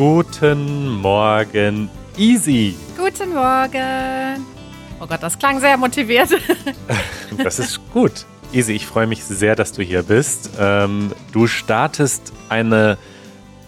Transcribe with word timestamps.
Guten 0.00 0.88
Morgen, 1.02 1.90
Easy. 2.16 2.74
Guten 2.96 3.34
Morgen. 3.34 4.46
Oh 4.98 5.06
Gott, 5.06 5.22
das 5.22 5.38
klang 5.38 5.60
sehr 5.60 5.76
motiviert. 5.76 6.30
Das 7.36 7.58
ist 7.58 7.78
gut. 7.92 8.24
Easy, 8.50 8.72
ich 8.72 8.86
freue 8.86 9.06
mich 9.06 9.22
sehr, 9.22 9.56
dass 9.56 9.72
du 9.72 9.82
hier 9.82 10.02
bist. 10.02 10.52
Ähm, 10.58 11.12
du 11.32 11.46
startest 11.46 12.32
eine 12.48 12.96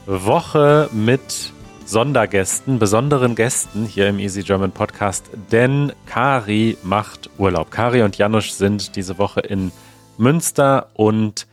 Woche 0.06 0.88
mit 0.94 1.52
Sondergästen, 1.84 2.78
besonderen 2.78 3.34
Gästen 3.34 3.84
hier 3.84 4.08
im 4.08 4.18
Easy 4.18 4.42
German 4.42 4.72
Podcast, 4.72 5.26
denn 5.50 5.92
Kari 6.06 6.78
macht 6.82 7.28
Urlaub. 7.36 7.70
Kari 7.70 8.00
und 8.00 8.16
Janusz 8.16 8.56
sind 8.56 8.96
diese 8.96 9.18
Woche 9.18 9.40
in 9.40 9.70
Münster 10.16 10.88
und 10.94 11.46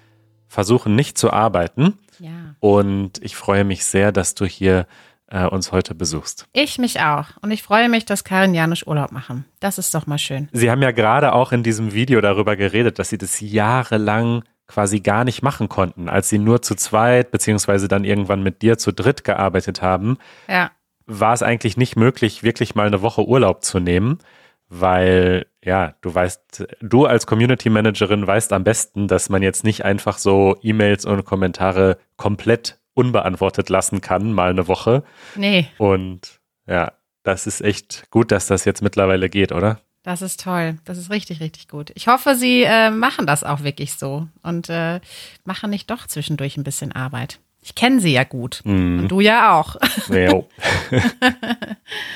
versuchen 0.47 0.95
nicht 0.95 1.17
zu 1.17 1.33
arbeiten. 1.33 1.99
Ja. 2.19 2.48
Und 2.59 3.21
ich 3.21 3.35
freue 3.35 3.63
mich 3.63 3.85
sehr, 3.85 4.11
dass 4.11 4.35
du 4.35 4.45
hier 4.45 4.87
äh, 5.27 5.45
uns 5.45 5.71
heute 5.71 5.95
besuchst. 5.95 6.47
Ich 6.53 6.77
mich 6.77 6.99
auch. 7.01 7.27
Und 7.41 7.51
ich 7.51 7.63
freue 7.63 7.89
mich, 7.89 8.05
dass 8.05 8.23
Karin 8.23 8.53
Janusz 8.53 8.83
Urlaub 8.83 9.11
machen. 9.11 9.45
Das 9.59 9.77
ist 9.77 9.93
doch 9.93 10.07
mal 10.07 10.17
schön. 10.17 10.49
Sie 10.51 10.69
haben 10.69 10.81
ja 10.81 10.91
gerade 10.91 11.33
auch 11.33 11.51
in 11.51 11.63
diesem 11.63 11.93
Video 11.93 12.21
darüber 12.21 12.55
geredet, 12.55 12.99
dass 12.99 13.09
Sie 13.09 13.17
das 13.17 13.39
jahrelang 13.39 14.43
quasi 14.67 14.99
gar 14.99 15.23
nicht 15.23 15.41
machen 15.41 15.67
konnten, 15.67 16.09
als 16.09 16.29
Sie 16.29 16.37
nur 16.37 16.61
zu 16.61 16.75
zweit 16.75 17.31
beziehungsweise 17.31 17.87
dann 17.87 18.03
irgendwann 18.03 18.43
mit 18.43 18.61
dir 18.61 18.77
zu 18.77 18.91
dritt 18.91 19.23
gearbeitet 19.23 19.81
haben. 19.81 20.17
Ja. 20.47 20.71
War 21.05 21.33
es 21.33 21.41
eigentlich 21.41 21.75
nicht 21.75 21.95
möglich, 21.95 22.43
wirklich 22.43 22.75
mal 22.75 22.85
eine 22.85 23.01
Woche 23.01 23.25
Urlaub 23.25 23.63
zu 23.63 23.79
nehmen, 23.79 24.19
weil 24.67 25.47
ja, 25.63 25.95
du 26.01 26.13
weißt, 26.13 26.67
du 26.81 27.05
als 27.05 27.27
Community 27.27 27.69
Managerin 27.69 28.25
weißt 28.25 28.53
am 28.53 28.63
besten, 28.63 29.07
dass 29.07 29.29
man 29.29 29.41
jetzt 29.41 29.63
nicht 29.63 29.83
einfach 29.85 30.17
so 30.17 30.57
E-Mails 30.61 31.05
und 31.05 31.25
Kommentare 31.25 31.97
komplett 32.15 32.79
unbeantwortet 32.93 33.69
lassen 33.69 34.01
kann, 34.01 34.33
mal 34.33 34.49
eine 34.49 34.67
Woche. 34.67 35.03
Nee, 35.35 35.67
Und 35.77 36.39
ja, 36.67 36.93
das 37.23 37.47
ist 37.47 37.61
echt 37.61 38.09
gut, 38.09 38.31
dass 38.31 38.47
das 38.47 38.65
jetzt 38.65 38.81
mittlerweile 38.81 39.29
geht, 39.29 39.51
oder? 39.51 39.81
das 40.03 40.21
ist 40.21 40.41
toll. 40.41 40.79
Das 40.85 40.97
ist 40.97 41.11
richtig, 41.11 41.39
richtig 41.39 41.67
gut. 41.67 41.91
Ich 41.93 42.07
hoffe, 42.07 42.35
Sie 42.35 42.63
äh, 42.63 42.89
machen 42.89 43.27
das 43.27 43.43
auch 43.43 43.63
wirklich 43.63 43.93
so 43.93 44.27
und 44.41 44.69
äh, 44.69 45.01
machen 45.43 45.69
nicht 45.69 45.89
doch 45.91 46.07
zwischendurch 46.07 46.57
ein 46.57 46.63
bisschen 46.63 46.91
Arbeit. 46.91 47.39
Ich 47.61 47.75
kenne 47.75 47.99
Sie 47.99 48.13
ja 48.13 48.23
gut. 48.23 48.61
Mhm. 48.63 48.99
Und 48.99 49.07
du 49.09 49.19
ja 49.19 49.59
auch. 49.59 49.75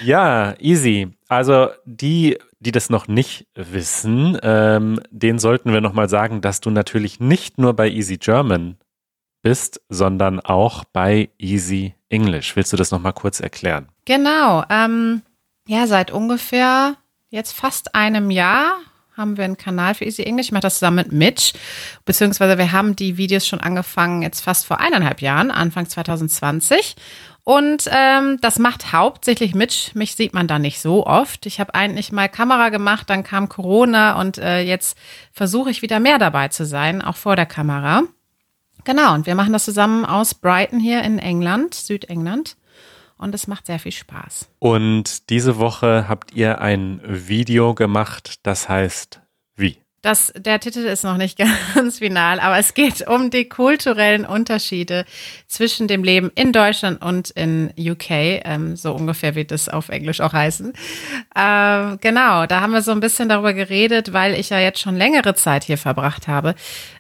Ja, 0.04 0.56
easy. 0.60 1.10
Also 1.28 1.70
die, 1.86 2.38
die 2.60 2.72
das 2.72 2.90
noch 2.90 3.08
nicht 3.08 3.48
wissen, 3.56 4.38
ähm, 4.44 5.00
denen 5.10 5.40
sollten 5.40 5.74
wir 5.74 5.82
nochmal 5.82 6.10
sagen, 6.10 6.42
dass 6.42 6.62
du 6.62 6.70
natürlich 6.70 7.20
nicht 7.20 7.58
nur 7.58 7.74
bei 7.74 7.90
Easy 7.90 8.18
German 8.18 8.78
bist, 9.42 9.82
sondern 9.90 10.40
auch 10.40 10.84
bei 10.86 11.30
Easy 11.38 11.96
English. 12.10 12.56
Willst 12.56 12.72
du 12.74 12.78
das 12.78 12.92
nochmal 12.92 13.14
kurz 13.14 13.40
erklären? 13.40 13.88
Genau. 14.06 14.64
Ähm, 14.70 15.22
ja, 15.68 15.88
seit 15.88 16.12
ungefähr 16.12 16.96
jetzt 17.30 17.54
fast 17.54 17.96
einem 17.96 18.30
Jahr 18.30 18.78
haben 19.16 19.38
wir 19.38 19.46
einen 19.46 19.58
Kanal 19.58 19.94
für 19.94 20.06
Easy 20.06 20.24
English. 20.24 20.48
Ich 20.48 20.52
mache 20.52 20.62
das 20.62 20.76
zusammen 20.76 20.98
mit 20.98 21.12
Mitch. 21.12 21.54
Beziehungsweise 22.06 22.58
wir 22.58 22.72
haben 22.72 22.96
die 22.96 23.18
Videos 23.18 23.48
schon 23.48 23.60
angefangen, 23.60 24.22
jetzt 24.22 24.42
fast 24.42 24.66
vor 24.66 24.80
eineinhalb 24.80 25.22
Jahren, 25.22 25.52
Anfang 25.52 25.88
2020. 25.88 26.96
Und 27.44 27.90
ähm, 27.92 28.40
das 28.42 28.58
macht 28.58 28.94
hauptsächlich 28.94 29.54
Mitch. 29.54 29.92
Mich 29.94 30.16
sieht 30.16 30.34
man 30.34 30.48
da 30.48 30.60
nicht 30.60 30.80
so 30.80 31.06
oft. 31.06 31.46
Ich 31.46 31.60
habe 31.60 31.76
eigentlich 31.76 32.12
mal 32.12 32.30
Kamera 32.30 32.70
gemacht, 32.70 33.10
dann 33.10 33.24
kam 33.24 33.50
Corona 33.50 34.20
und 34.20 34.38
äh, 34.38 34.62
jetzt 34.62 34.98
versuche 35.32 35.70
ich 35.70 35.82
wieder 35.82 36.00
mehr 36.00 36.20
dabei 36.20 36.48
zu 36.48 36.66
sein, 36.66 37.02
auch 37.02 37.18
vor 37.18 37.36
der 37.36 37.46
Kamera. 37.46 38.04
Genau, 38.86 39.14
und 39.14 39.28
wir 39.28 39.36
machen 39.36 39.54
das 39.54 39.66
zusammen 39.66 40.06
aus 40.06 40.34
Brighton 40.34 40.80
hier 40.80 41.04
in 41.04 41.20
England, 41.20 41.74
Südengland. 41.74 42.56
Und 43.18 43.34
es 43.36 43.48
macht 43.48 43.68
sehr 43.68 43.80
viel 43.80 43.92
Spaß. 43.92 44.50
Und 44.60 45.30
diese 45.30 45.58
Woche 45.58 46.08
habt 46.08 46.34
ihr 46.34 46.62
ein 46.62 47.02
Video 47.06 47.74
gemacht, 47.74 48.40
das 48.44 48.68
heißt 48.70 49.22
wie? 49.56 49.78
Das, 50.04 50.34
der 50.36 50.60
Titel 50.60 50.80
ist 50.80 51.06
noch 51.06 51.16
nicht 51.16 51.38
ganz 51.76 52.00
final, 52.00 52.42
aber 52.42 52.58
es 52.58 52.74
geht 52.74 53.08
um 53.08 53.30
die 53.30 53.48
kulturellen 53.48 54.26
Unterschiede 54.26 55.06
zwischen 55.48 55.88
dem 55.88 56.04
Leben 56.04 56.30
in 56.36 56.52
Deutschland 56.52 57.02
und 57.02 57.30
in 57.30 57.72
UK. 57.80 58.10
Ähm, 58.10 58.76
so 58.76 58.94
ungefähr 58.94 59.34
wird 59.36 59.54
es 59.54 59.70
auf 59.70 59.88
Englisch 59.88 60.20
auch 60.20 60.34
heißen. 60.34 60.74
Ähm, 61.38 61.98
genau, 62.02 62.46
da 62.48 62.60
haben 62.60 62.74
wir 62.74 62.82
so 62.82 62.92
ein 62.92 63.00
bisschen 63.00 63.30
darüber 63.30 63.54
geredet, 63.54 64.12
weil 64.12 64.34
ich 64.34 64.50
ja 64.50 64.60
jetzt 64.60 64.82
schon 64.82 64.98
längere 64.98 65.36
Zeit 65.36 65.64
hier 65.64 65.78
verbracht 65.78 66.28
habe. 66.28 66.56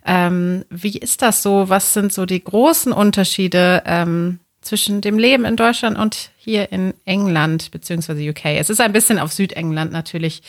Ähm, 0.06 0.64
wie 0.70 0.98
ist 0.98 1.22
das 1.22 1.44
so? 1.44 1.68
Was 1.68 1.94
sind 1.94 2.14
so 2.14 2.26
die 2.26 2.42
großen 2.42 2.94
Unterschiede 2.94 3.84
ähm, 3.86 4.40
zwischen 4.64 5.02
dem 5.02 5.18
Leben 5.18 5.46
in 5.46 5.56
Deutschland 5.56 5.98
und 5.98 6.32
hier 6.38 6.72
in 6.72 6.94
England 7.06 7.72
beziehungsweise 7.72 8.22
UK. 8.30 8.46
Es 8.58 8.70
ist 8.70 8.82
ein 8.82 8.94
bisschen 8.94 9.20
auf 9.20 9.32
Südengland 9.32 9.92
natürlich 9.92 10.42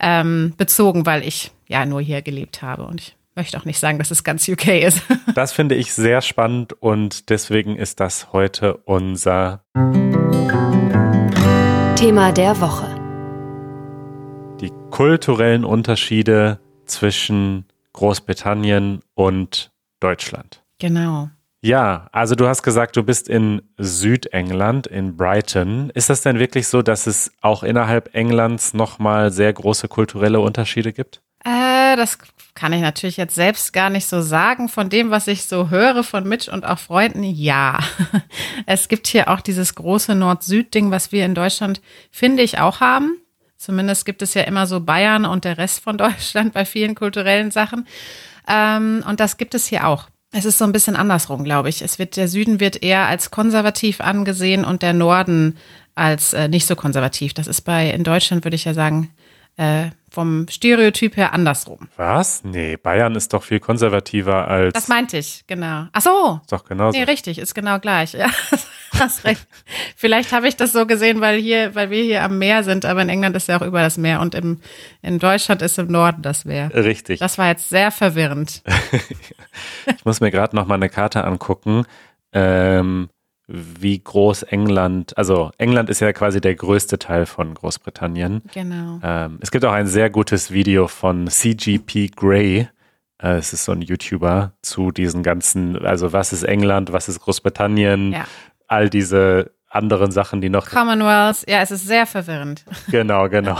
ähm, 0.00 0.54
bezogen, 0.56 1.06
weil 1.06 1.26
ich 1.26 1.50
ja 1.66 1.86
nur 1.86 2.00
hier 2.00 2.22
gelebt 2.22 2.62
habe 2.62 2.84
und 2.84 3.00
ich 3.00 3.16
möchte 3.34 3.58
auch 3.58 3.64
nicht 3.64 3.80
sagen, 3.80 3.98
dass 3.98 4.10
es 4.10 4.22
ganz 4.22 4.48
UK 4.48 4.68
ist. 4.82 5.02
Das 5.34 5.52
finde 5.52 5.74
ich 5.74 5.92
sehr 5.92 6.20
spannend 6.20 6.72
und 6.74 7.30
deswegen 7.30 7.76
ist 7.76 7.98
das 7.98 8.32
heute 8.32 8.76
unser 8.84 9.64
Thema 11.96 12.32
der 12.32 12.60
Woche. 12.60 12.86
die 14.60 14.70
kulturellen 14.90 15.64
Unterschiede 15.64 16.60
zwischen 16.86 17.66
Großbritannien 17.92 19.00
und 19.14 19.72
Deutschland. 20.00 20.62
genau. 20.78 21.30
Ja, 21.64 22.08
also 22.12 22.34
du 22.34 22.46
hast 22.46 22.62
gesagt, 22.62 22.94
du 22.94 23.02
bist 23.02 23.26
in 23.26 23.62
Südengland, 23.78 24.86
in 24.86 25.16
Brighton. 25.16 25.88
Ist 25.94 26.10
das 26.10 26.20
denn 26.20 26.38
wirklich 26.38 26.68
so, 26.68 26.82
dass 26.82 27.06
es 27.06 27.32
auch 27.40 27.62
innerhalb 27.62 28.14
Englands 28.14 28.74
nochmal 28.74 29.30
sehr 29.30 29.50
große 29.50 29.88
kulturelle 29.88 30.40
Unterschiede 30.40 30.92
gibt? 30.92 31.22
Äh, 31.42 31.96
das 31.96 32.18
kann 32.52 32.74
ich 32.74 32.82
natürlich 32.82 33.16
jetzt 33.16 33.34
selbst 33.34 33.72
gar 33.72 33.88
nicht 33.88 34.06
so 34.06 34.20
sagen. 34.20 34.68
Von 34.68 34.90
dem, 34.90 35.10
was 35.10 35.26
ich 35.26 35.46
so 35.46 35.70
höre 35.70 36.04
von 36.04 36.28
Mitch 36.28 36.52
und 36.52 36.66
auch 36.66 36.78
Freunden, 36.78 37.22
ja. 37.22 37.78
Es 38.66 38.88
gibt 38.88 39.06
hier 39.06 39.30
auch 39.30 39.40
dieses 39.40 39.74
große 39.74 40.14
Nord-Süd-Ding, 40.14 40.90
was 40.90 41.12
wir 41.12 41.24
in 41.24 41.34
Deutschland, 41.34 41.80
finde 42.10 42.42
ich, 42.42 42.58
auch 42.58 42.80
haben. 42.80 43.16
Zumindest 43.56 44.04
gibt 44.04 44.20
es 44.20 44.34
ja 44.34 44.42
immer 44.42 44.66
so 44.66 44.80
Bayern 44.80 45.24
und 45.24 45.46
der 45.46 45.56
Rest 45.56 45.82
von 45.82 45.96
Deutschland 45.96 46.52
bei 46.52 46.66
vielen 46.66 46.94
kulturellen 46.94 47.50
Sachen. 47.50 47.86
Ähm, 48.46 49.02
und 49.08 49.18
das 49.18 49.38
gibt 49.38 49.54
es 49.54 49.66
hier 49.66 49.86
auch. 49.86 50.08
Es 50.36 50.44
ist 50.44 50.58
so 50.58 50.64
ein 50.64 50.72
bisschen 50.72 50.96
andersrum, 50.96 51.44
glaube 51.44 51.68
ich. 51.68 51.80
Es 51.80 52.00
wird, 52.00 52.16
der 52.16 52.26
Süden 52.26 52.58
wird 52.58 52.82
eher 52.82 53.06
als 53.06 53.30
konservativ 53.30 54.00
angesehen 54.00 54.64
und 54.64 54.82
der 54.82 54.92
Norden 54.92 55.56
als 55.94 56.32
äh, 56.32 56.48
nicht 56.48 56.66
so 56.66 56.74
konservativ. 56.74 57.34
Das 57.34 57.46
ist 57.46 57.60
bei, 57.60 57.88
in 57.90 58.02
Deutschland 58.02 58.44
würde 58.44 58.56
ich 58.56 58.64
ja 58.64 58.74
sagen, 58.74 59.10
äh, 59.56 59.90
vom 60.10 60.46
Stereotyp 60.48 61.16
her 61.16 61.32
andersrum. 61.34 61.88
Was? 61.96 62.42
Nee, 62.42 62.76
Bayern 62.76 63.14
ist 63.14 63.32
doch 63.32 63.44
viel 63.44 63.60
konservativer 63.60 64.48
als. 64.48 64.72
Das 64.72 64.88
meinte 64.88 65.18
ich, 65.18 65.44
genau. 65.46 65.86
Ach 65.92 66.02
so. 66.02 66.40
ist 66.42 66.50
doch 66.50 66.64
genauso. 66.64 66.98
Nee, 66.98 67.04
richtig, 67.04 67.38
ist 67.38 67.54
genau 67.54 67.78
gleich. 67.78 68.14
Ja, 68.24 68.30
hast 68.98 69.24
recht. 69.24 69.46
Vielleicht 69.96 70.32
habe 70.32 70.48
ich 70.48 70.56
das 70.56 70.72
so 70.72 70.86
gesehen, 70.86 71.20
weil 71.20 71.38
hier, 71.40 71.74
weil 71.74 71.90
wir 71.90 72.02
hier 72.02 72.22
am 72.22 72.38
Meer 72.38 72.64
sind, 72.64 72.84
aber 72.84 73.02
in 73.02 73.08
England 73.08 73.36
ist 73.36 73.48
ja 73.48 73.58
auch 73.58 73.66
über 73.66 73.80
das 73.80 73.96
Meer 73.98 74.20
und 74.20 74.34
im, 74.34 74.60
in 75.02 75.18
Deutschland 75.18 75.62
ist 75.62 75.78
im 75.78 75.88
Norden 75.88 76.22
das 76.22 76.44
Meer. 76.44 76.72
Richtig. 76.74 77.20
Das 77.20 77.38
war 77.38 77.48
jetzt 77.48 77.68
sehr 77.68 77.90
verwirrend. 77.90 78.62
Ich 79.86 80.04
muss 80.04 80.20
mir 80.20 80.30
gerade 80.30 80.56
noch 80.56 80.66
mal 80.66 80.74
eine 80.74 80.88
Karte 80.88 81.24
angucken, 81.24 81.84
ähm, 82.32 83.08
wie 83.46 83.98
groß 84.02 84.42
England, 84.44 85.16
also 85.18 85.50
England 85.58 85.90
ist 85.90 86.00
ja 86.00 86.12
quasi 86.12 86.40
der 86.40 86.54
größte 86.54 86.98
Teil 86.98 87.26
von 87.26 87.54
Großbritannien. 87.54 88.42
Genau. 88.52 88.98
Ähm, 89.02 89.38
es 89.40 89.50
gibt 89.50 89.64
auch 89.64 89.72
ein 89.72 89.86
sehr 89.86 90.10
gutes 90.10 90.50
Video 90.50 90.88
von 90.88 91.28
CGP 91.28 92.08
Grey. 92.16 92.68
Äh, 93.22 93.34
es 93.36 93.52
ist 93.52 93.64
so 93.64 93.72
ein 93.72 93.82
YouTuber 93.82 94.54
zu 94.62 94.90
diesen 94.90 95.22
ganzen, 95.22 95.78
also 95.84 96.12
was 96.12 96.32
ist 96.32 96.42
England, 96.42 96.92
was 96.92 97.08
ist 97.08 97.20
Großbritannien, 97.20 98.12
Ja. 98.12 98.24
All 98.68 98.90
diese 98.90 99.52
anderen 99.68 100.12
Sachen, 100.12 100.40
die 100.40 100.48
noch. 100.48 100.68
Commonwealth, 100.70 101.44
ja, 101.48 101.60
es 101.60 101.70
ist 101.70 101.86
sehr 101.86 102.06
verwirrend. 102.06 102.64
Genau, 102.90 103.28
genau. 103.28 103.56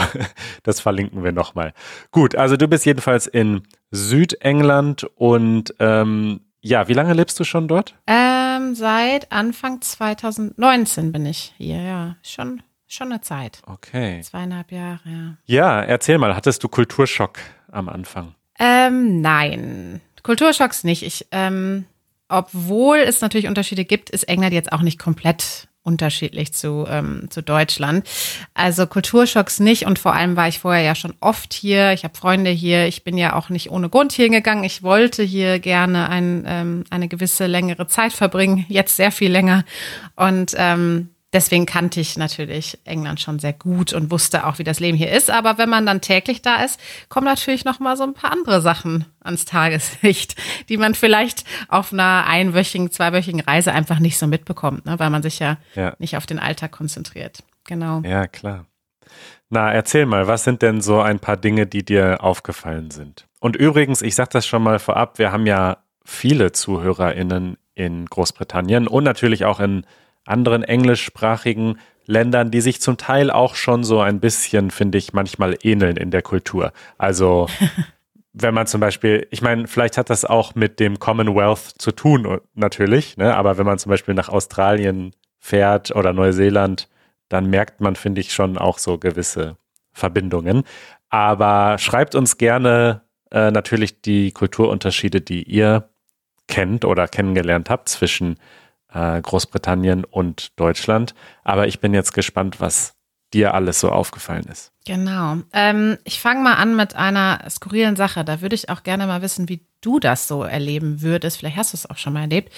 Das 0.62 0.80
verlinken 0.80 1.24
wir 1.24 1.32
nochmal. 1.32 1.72
Gut, 2.12 2.36
also 2.36 2.56
du 2.56 2.68
bist 2.68 2.86
jedenfalls 2.86 3.26
in 3.26 3.62
Südengland 3.90 5.04
und 5.16 5.74
ähm, 5.80 6.40
ja, 6.60 6.88
wie 6.88 6.92
lange 6.94 7.12
lebst 7.14 7.38
du 7.40 7.44
schon 7.44 7.68
dort? 7.68 7.94
Ähm, 8.06 8.74
seit 8.74 9.32
Anfang 9.32 9.80
2019 9.82 11.12
bin 11.12 11.26
ich 11.26 11.52
hier, 11.58 11.80
ja. 11.80 12.16
Schon, 12.22 12.62
schon 12.86 13.08
eine 13.10 13.20
Zeit. 13.20 13.60
Okay. 13.66 14.20
Zweieinhalb 14.22 14.72
Jahre, 14.72 15.00
ja. 15.04 15.36
Ja, 15.44 15.82
erzähl 15.82 16.18
mal, 16.18 16.34
hattest 16.36 16.62
du 16.62 16.68
Kulturschock 16.68 17.38
am 17.70 17.88
Anfang? 17.88 18.34
Ähm, 18.58 19.20
nein. 19.20 20.00
Kulturschocks 20.22 20.84
nicht. 20.84 21.02
Ich, 21.02 21.26
ähm, 21.32 21.84
obwohl 22.28 22.98
es 22.98 23.20
natürlich 23.20 23.48
Unterschiede 23.48 23.84
gibt, 23.84 24.10
ist 24.10 24.24
England 24.24 24.52
jetzt 24.54 24.72
auch 24.72 24.82
nicht 24.82 24.98
komplett 24.98 25.68
unterschiedlich 25.84 26.52
zu, 26.54 26.86
ähm, 26.88 27.26
zu 27.28 27.42
Deutschland. 27.42 28.08
Also 28.54 28.86
Kulturschocks 28.86 29.60
nicht 29.60 29.84
und 29.84 29.98
vor 29.98 30.14
allem 30.14 30.34
war 30.34 30.48
ich 30.48 30.58
vorher 30.58 30.82
ja 30.82 30.94
schon 30.94 31.14
oft 31.20 31.52
hier. 31.52 31.92
Ich 31.92 32.04
habe 32.04 32.16
Freunde 32.16 32.50
hier. 32.50 32.86
Ich 32.86 33.04
bin 33.04 33.18
ja 33.18 33.36
auch 33.36 33.50
nicht 33.50 33.70
ohne 33.70 33.90
Grund 33.90 34.12
hier 34.12 34.30
gegangen. 34.30 34.64
Ich 34.64 34.82
wollte 34.82 35.22
hier 35.22 35.58
gerne 35.58 36.08
ein, 36.08 36.44
ähm, 36.46 36.84
eine 36.88 37.06
gewisse 37.06 37.46
längere 37.46 37.86
Zeit 37.86 38.14
verbringen, 38.14 38.64
jetzt 38.68 38.96
sehr 38.96 39.12
viel 39.12 39.30
länger. 39.30 39.64
Und 40.16 40.54
ähm, 40.56 41.10
deswegen 41.34 41.66
kannte 41.66 42.00
ich 42.00 42.16
natürlich 42.16 42.78
England 42.84 43.20
schon 43.20 43.38
sehr 43.38 43.52
gut 43.52 43.92
und 43.92 44.10
wusste 44.10 44.46
auch, 44.46 44.58
wie 44.58 44.64
das 44.64 44.80
Leben 44.80 44.96
hier 44.96 45.12
ist. 45.12 45.30
Aber 45.30 45.58
wenn 45.58 45.68
man 45.68 45.84
dann 45.84 46.00
täglich 46.00 46.40
da 46.40 46.62
ist, 46.62 46.80
kommen 47.10 47.26
natürlich 47.26 47.64
noch 47.66 47.80
mal 47.80 47.96
so 47.98 48.04
ein 48.04 48.14
paar 48.14 48.32
andere 48.32 48.62
Sachen 48.62 49.04
ans 49.22 49.44
Tageslicht, 49.44 50.36
die 50.70 50.78
man 50.78 50.94
vielleicht 50.94 51.44
auf 51.68 51.92
einer 51.92 52.24
einwöchigen, 52.26 52.90
zweiwöchigen 52.90 53.40
Reise 53.40 53.72
einfach 53.72 53.98
nicht 53.98 54.18
so 54.18 54.26
mitbekommt, 54.26 54.86
ne? 54.86 54.98
weil 54.98 55.10
man 55.10 55.22
sich 55.22 55.38
ja, 55.40 55.58
Ja. 55.74 55.94
nicht 55.98 56.16
auf 56.16 56.24
den 56.24 56.38
Alltag 56.38 56.72
konzentriert. 56.72 57.42
Genau. 57.64 58.00
Ja, 58.04 58.26
klar. 58.26 58.64
Na, 59.50 59.72
erzähl 59.72 60.06
mal, 60.06 60.26
was 60.26 60.44
sind 60.44 60.62
denn 60.62 60.80
so 60.80 61.00
ein 61.00 61.18
paar 61.18 61.36
Dinge, 61.36 61.66
die 61.66 61.84
dir 61.84 62.22
aufgefallen 62.24 62.90
sind? 62.90 63.26
Und 63.40 63.56
übrigens, 63.56 64.00
ich 64.02 64.14
sag 64.14 64.30
das 64.30 64.46
schon 64.46 64.62
mal 64.62 64.78
vorab, 64.78 65.18
wir 65.18 65.32
haben 65.32 65.46
ja 65.46 65.78
viele 66.04 66.52
ZuhörerInnen 66.52 67.56
in 67.74 68.06
Großbritannien 68.06 68.86
und 68.88 69.04
natürlich 69.04 69.44
auch 69.44 69.60
in 69.60 69.84
anderen 70.24 70.62
englischsprachigen 70.62 71.78
Ländern, 72.06 72.50
die 72.50 72.60
sich 72.60 72.80
zum 72.80 72.96
Teil 72.96 73.30
auch 73.30 73.54
schon 73.54 73.84
so 73.84 74.00
ein 74.00 74.20
bisschen, 74.20 74.70
finde 74.70 74.98
ich, 74.98 75.12
manchmal 75.12 75.56
ähneln 75.62 75.96
in 75.96 76.10
der 76.10 76.22
Kultur. 76.22 76.72
Also 76.98 77.48
wenn 78.34 78.52
man 78.52 78.66
zum 78.66 78.80
Beispiel, 78.80 79.26
ich 79.30 79.40
meine, 79.42 79.66
vielleicht 79.66 79.96
hat 79.96 80.10
das 80.10 80.24
auch 80.24 80.54
mit 80.54 80.80
dem 80.80 80.98
Commonwealth 80.98 81.74
zu 81.78 81.92
tun, 81.92 82.40
natürlich, 82.54 83.16
ne? 83.16 83.34
aber 83.34 83.56
wenn 83.58 83.66
man 83.66 83.78
zum 83.78 83.90
Beispiel 83.90 84.14
nach 84.14 84.28
Australien 84.28 85.14
fährt 85.38 85.94
oder 85.94 86.12
Neuseeland, 86.12 86.88
dann 87.28 87.48
merkt 87.48 87.80
man, 87.80 87.96
finde 87.96 88.20
ich, 88.20 88.32
schon 88.32 88.58
auch 88.58 88.78
so 88.78 88.98
gewisse 88.98 89.56
Verbindungen. 89.92 90.64
Aber 91.08 91.78
schreibt 91.78 92.14
uns 92.14 92.36
gerne 92.36 93.02
äh, 93.30 93.50
natürlich 93.50 94.02
die 94.02 94.32
Kulturunterschiede, 94.32 95.20
die 95.20 95.44
ihr 95.44 95.88
kennt 96.48 96.84
oder 96.84 97.08
kennengelernt 97.08 97.70
habt 97.70 97.88
zwischen 97.88 98.36
äh, 98.94 99.20
Großbritannien 99.20 100.04
und 100.04 100.58
Deutschland. 100.58 101.14
Aber 101.42 101.66
ich 101.66 101.80
bin 101.80 101.92
jetzt 101.92 102.14
gespannt, 102.14 102.60
was 102.60 102.94
dir 103.32 103.52
alles 103.54 103.80
so 103.80 103.90
aufgefallen 103.90 104.44
ist. 104.44 104.72
Genau. 104.86 105.38
Ähm, 105.52 105.98
ich 106.04 106.20
fange 106.20 106.40
mal 106.40 106.54
an 106.54 106.76
mit 106.76 106.94
einer 106.94 107.44
skurrilen 107.50 107.96
Sache. 107.96 108.24
Da 108.24 108.40
würde 108.40 108.54
ich 108.54 108.68
auch 108.68 108.84
gerne 108.84 109.06
mal 109.06 109.22
wissen, 109.22 109.48
wie 109.48 109.66
du 109.80 109.98
das 109.98 110.28
so 110.28 110.44
erleben 110.44 111.02
würdest. 111.02 111.38
Vielleicht 111.38 111.56
hast 111.56 111.72
du 111.72 111.76
es 111.76 111.90
auch 111.90 111.98
schon 111.98 112.12
mal 112.12 112.22
erlebt. 112.22 112.52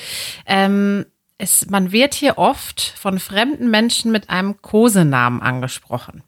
Ähm, 0.45 1.07
es, 1.39 1.69
man 1.69 1.93
wird 1.93 2.15
hier 2.15 2.39
oft 2.39 2.81
von 2.81 3.19
fremden 3.19 3.71
Menschen 3.71 4.13
mit 4.13 4.31
einem 4.31 4.61
Kosenamen 4.63 5.43
angesprochen. 5.43 6.23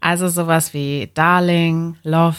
Also 0.00 0.28
sowas 0.28 0.74
wie 0.74 1.10
Darling, 1.14 1.96
Love, 2.02 2.36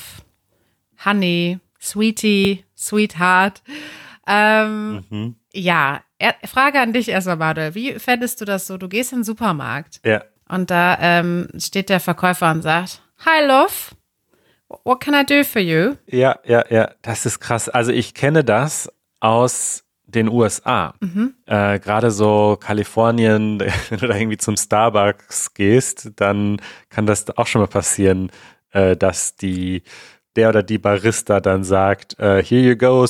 Honey, 1.03 1.59
Sweetie, 1.81 2.63
Sweetheart. 2.75 3.61
Ähm, 4.27 5.35
Ja, 5.59 6.01
Frage 6.45 6.79
an 6.79 6.93
dich 6.93 7.09
erstmal, 7.09 7.37
Bade. 7.37 7.73
Wie 7.73 7.93
fändest 7.93 8.39
du 8.41 8.45
das 8.45 8.67
so? 8.67 8.77
Du 8.77 8.87
gehst 8.87 9.11
in 9.11 9.19
den 9.19 9.23
Supermarkt 9.23 9.99
Ja. 10.05 10.23
und 10.49 10.69
da 10.69 10.97
ähm, 11.01 11.47
steht 11.57 11.89
der 11.89 11.99
Verkäufer 11.99 12.51
und 12.51 12.61
sagt, 12.61 13.01
Hi, 13.25 13.43
Love, 13.45 13.71
what 14.83 14.99
can 14.99 15.15
I 15.15 15.25
do 15.25 15.43
for 15.43 15.61
you? 15.61 15.95
Ja, 16.05 16.37
ja, 16.45 16.63
ja, 16.69 16.91
das 17.01 17.25
ist 17.25 17.39
krass. 17.39 17.69
Also 17.69 17.91
ich 17.91 18.13
kenne 18.13 18.43
das 18.43 18.91
aus 19.19 19.83
den 20.05 20.29
USA. 20.29 20.93
Äh, 21.47 21.79
Gerade 21.79 22.11
so 22.11 22.57
Kalifornien, 22.59 23.59
wenn 23.89 23.97
du 23.99 24.07
da 24.07 24.15
irgendwie 24.15 24.37
zum 24.37 24.55
Starbucks 24.57 25.53
gehst, 25.55 26.11
dann 26.17 26.61
kann 26.89 27.07
das 27.07 27.35
auch 27.37 27.47
schon 27.47 27.61
mal 27.61 27.67
passieren, 27.67 28.31
äh, 28.71 28.95
dass 28.95 29.35
die 29.35 29.81
der 30.35 30.49
oder 30.49 30.61
die 30.61 30.77
Barista 30.77 31.39
dann 31.39 31.63
sagt, 31.63 32.19
äh, 32.19 32.43
here 32.43 32.61
you 32.61 32.75
go, 32.77 33.05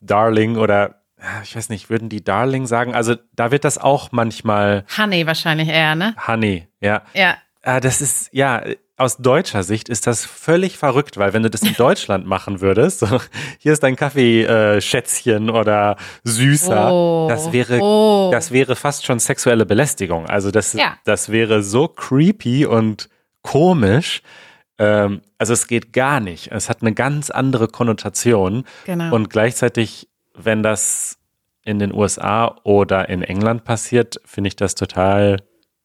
darling, 0.00 0.56
oder 0.56 1.02
ich 1.42 1.56
weiß 1.56 1.68
nicht, 1.68 1.90
würden 1.90 2.08
die 2.08 2.22
darling 2.22 2.66
sagen? 2.66 2.94
Also 2.94 3.16
da 3.34 3.50
wird 3.50 3.64
das 3.64 3.78
auch 3.78 4.12
manchmal 4.12 4.84
Honey 4.96 5.26
wahrscheinlich 5.26 5.68
eher, 5.68 5.94
ne? 5.94 6.14
honey, 6.26 6.68
ja. 6.80 7.02
Ja. 7.14 7.36
Ah, 7.62 7.80
das 7.80 8.00
ist, 8.00 8.30
ja, 8.32 8.62
aus 8.96 9.16
deutscher 9.18 9.62
Sicht 9.62 9.88
ist 9.88 10.06
das 10.06 10.24
völlig 10.24 10.78
verrückt, 10.78 11.18
weil 11.18 11.32
wenn 11.32 11.42
du 11.42 11.50
das 11.50 11.62
in 11.62 11.74
Deutschland 11.76 12.26
machen 12.26 12.60
würdest, 12.60 13.00
so, 13.00 13.20
hier 13.58 13.72
ist 13.72 13.82
dein 13.82 13.96
Kaffee, 13.96 14.42
äh, 14.44 14.80
oder 15.50 15.96
süßer, 16.24 16.92
Oh. 16.92 17.26
das 17.28 17.52
wäre, 17.52 17.78
Oh. 17.80 18.30
das 18.32 18.50
wäre 18.52 18.74
fast 18.76 19.04
schon 19.06 19.18
sexuelle 19.18 19.66
Belästigung. 19.66 20.26
Also 20.26 20.50
das, 20.50 20.72
Ja. 20.72 20.96
das 21.04 21.30
wäre 21.30 21.62
so 21.62 21.88
creepy 21.88 22.64
und 22.66 23.08
komisch. 23.42 24.22
Ähm, 24.78 25.22
also 25.38 25.52
es 25.52 25.66
geht 25.66 25.92
gar 25.92 26.20
nicht. 26.20 26.50
Es 26.52 26.68
hat 26.68 26.82
eine 26.82 26.92
ganz 26.94 27.30
andere 27.30 27.68
Konnotation. 27.68 28.64
Genau. 28.86 29.14
Und 29.14 29.30
gleichzeitig, 29.30 30.07
wenn 30.44 30.62
das 30.62 31.18
in 31.64 31.78
den 31.78 31.92
USA 31.92 32.56
oder 32.64 33.08
in 33.08 33.22
England 33.22 33.64
passiert, 33.64 34.20
finde 34.24 34.48
ich 34.48 34.56
das 34.56 34.74
total 34.74 35.38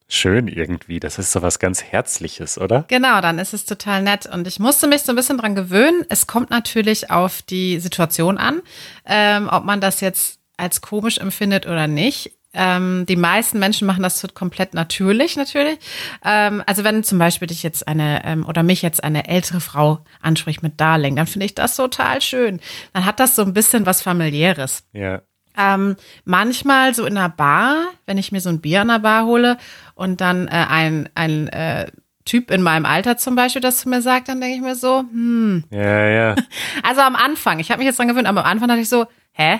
schön 0.07 0.47
irgendwie. 0.47 0.99
Das 0.99 1.17
ist 1.17 1.31
so 1.31 1.41
was 1.41 1.59
ganz 1.59 1.83
Herzliches, 1.83 2.57
oder? 2.57 2.85
Genau, 2.87 3.19
dann 3.21 3.39
ist 3.39 3.53
es 3.53 3.65
total 3.65 4.03
nett. 4.03 4.25
Und 4.25 4.47
ich 4.47 4.59
musste 4.59 4.87
mich 4.87 5.01
so 5.01 5.11
ein 5.11 5.15
bisschen 5.15 5.37
dran 5.37 5.55
gewöhnen. 5.55 6.05
Es 6.09 6.27
kommt 6.27 6.49
natürlich 6.49 7.09
auf 7.09 7.41
die 7.41 7.79
Situation 7.79 8.37
an, 8.37 8.61
ähm, 9.05 9.49
ob 9.51 9.65
man 9.65 9.81
das 9.81 10.01
jetzt 10.01 10.39
als 10.57 10.81
komisch 10.81 11.17
empfindet 11.17 11.65
oder 11.65 11.87
nicht. 11.87 12.31
Ähm, 12.53 13.05
die 13.07 13.15
meisten 13.15 13.57
Menschen 13.57 13.87
machen 13.87 14.03
das 14.03 14.25
komplett 14.33 14.73
natürlich, 14.73 15.35
natürlich. 15.35 15.79
Ähm, 16.23 16.63
also 16.67 16.83
wenn 16.83 17.03
zum 17.03 17.17
Beispiel 17.17 17.47
dich 17.47 17.63
jetzt 17.63 17.87
eine 17.87 18.23
ähm, 18.25 18.45
oder 18.45 18.61
mich 18.61 18.81
jetzt 18.81 19.03
eine 19.03 19.27
ältere 19.27 19.59
Frau 19.59 20.05
anspricht 20.21 20.61
mit 20.61 20.79
Darling, 20.79 21.15
dann 21.15 21.27
finde 21.27 21.45
ich 21.45 21.55
das 21.55 21.75
total 21.75 22.21
schön. 22.21 22.59
Dann 22.93 23.05
hat 23.05 23.19
das 23.19 23.35
so 23.35 23.41
ein 23.41 23.53
bisschen 23.53 23.85
was 23.85 24.03
familiäres. 24.03 24.83
Ja. 24.93 25.21
Ähm, 25.57 25.95
manchmal 26.25 26.93
so 26.93 27.05
in 27.05 27.17
einer 27.17 27.29
Bar, 27.29 27.85
wenn 28.05 28.17
ich 28.17 28.31
mir 28.31 28.41
so 28.41 28.49
ein 28.49 28.61
Bier 28.61 28.81
an 28.81 28.87
der 28.87 28.99
Bar 28.99 29.25
hole 29.25 29.57
und 29.95 30.21
dann 30.21 30.47
äh, 30.47 30.51
ein, 30.51 31.09
ein 31.15 31.47
äh, 31.49 31.87
Typ 32.25 32.51
in 32.51 32.61
meinem 32.61 32.85
Alter 32.85 33.17
zum 33.17 33.35
Beispiel 33.35 33.61
das 33.61 33.79
zu 33.79 33.89
mir 33.89 34.01
sagt, 34.01 34.29
dann 34.29 34.39
denke 34.39 34.55
ich 34.55 34.61
mir 34.61 34.75
so, 34.75 34.99
hm. 34.99 35.65
Ja, 35.71 36.07
ja. 36.07 36.35
Also 36.83 37.01
am 37.01 37.15
Anfang, 37.15 37.59
ich 37.59 37.69
habe 37.69 37.79
mich 37.79 37.87
jetzt 37.87 37.99
dran 37.99 38.07
gewöhnt, 38.07 38.27
aber 38.27 38.45
am 38.45 38.51
Anfang 38.51 38.67
dachte 38.67 38.81
ich 38.81 38.89
so, 38.89 39.07
hä? 39.33 39.59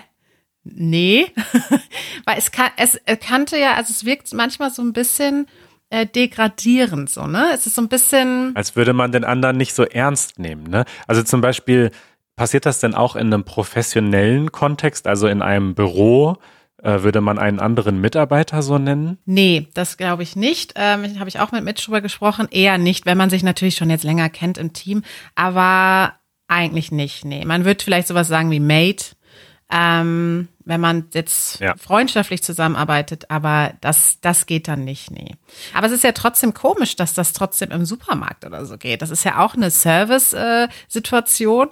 Nee. 0.64 1.28
Weil 2.26 2.38
es, 2.38 2.52
kann, 2.52 2.72
es 2.78 2.96
äh, 3.06 3.18
kannte 3.18 3.58
ja, 3.58 3.74
also 3.74 3.92
es 3.92 4.06
wirkt 4.06 4.34
manchmal 4.34 4.72
so 4.72 4.82
ein 4.82 4.94
bisschen 4.94 5.48
äh, 5.90 6.06
degradierend, 6.06 7.10
so, 7.10 7.28
ne? 7.28 7.48
Es 7.54 7.68
ist 7.68 7.76
so 7.76 7.82
ein 7.82 7.90
bisschen. 7.90 8.56
Als 8.56 8.76
würde 8.76 8.94
man 8.94 9.12
den 9.12 9.26
anderen 9.26 9.58
nicht 9.58 9.74
so 9.74 9.84
ernst 9.84 10.40
nehmen, 10.40 10.64
ne? 10.64 10.86
Also 11.08 11.24
zum 11.24 11.42
Beispiel, 11.42 11.92
passiert 12.36 12.66
das 12.66 12.80
denn 12.80 12.96
auch 12.96 13.16
in 13.16 13.28
einem 13.28 13.44
professionellen 13.44 14.52
Kontext, 14.52 15.08
also 15.08 15.28
in 15.28 15.42
einem 15.42 15.76
Büro? 15.76 16.38
Äh, 16.82 17.04
würde 17.04 17.22
man 17.22 17.40
einen 17.40 17.62
anderen 17.62 18.02
Mitarbeiter 18.02 18.62
so 18.62 18.78
nennen? 18.78 19.18
Nee, 19.26 19.68
das 19.74 19.96
glaube 19.96 20.24
ich 20.24 20.36
nicht. 20.36 20.74
Ähm, 20.76 21.18
Habe 21.18 21.30
ich 21.30 21.40
auch 21.40 21.54
mit 21.54 21.64
Mitch 21.64 21.86
drüber 21.86 22.02
gesprochen. 22.02 22.48
Eher 22.52 22.78
nicht, 22.78 23.06
wenn 23.06 23.18
man 23.18 23.30
sich 23.30 23.42
natürlich 23.42 23.76
schon 23.76 23.90
jetzt 23.90 24.04
länger 24.04 24.30
kennt 24.30 24.58
im 24.58 24.74
Team. 24.74 25.04
Aber 25.34 26.14
eigentlich 26.50 26.92
nicht. 26.92 27.24
Nee, 27.24 27.46
man 27.46 27.64
wird 27.64 27.84
vielleicht 27.84 28.10
sowas 28.10 28.28
sagen 28.28 28.52
wie 28.52 28.60
Mate, 28.60 29.16
ähm, 29.76 30.48
wenn 30.66 30.80
man 30.80 31.08
jetzt 31.14 31.60
Ja. 31.60 31.74
freundschaftlich 31.78 32.42
zusammenarbeitet. 32.44 33.30
Aber 33.30 33.74
das, 33.82 34.20
das 34.22 34.46
geht 34.46 34.68
dann 34.70 34.84
nicht. 34.86 35.12
Nee. 35.12 35.36
Aber 35.74 35.88
es 35.88 35.94
ist 35.94 36.04
ja 36.04 36.12
trotzdem 36.14 36.54
komisch, 36.54 36.96
dass 36.96 37.14
das 37.14 37.34
trotzdem 37.34 37.72
im 37.72 37.84
Supermarkt 37.86 38.46
oder 38.46 38.66
so 38.66 38.78
geht. 38.78 39.02
Das 39.02 39.10
ist 39.10 39.26
ja 39.26 39.40
auch 39.44 39.56
eine 39.56 39.72
Service-Situation. 39.72 41.70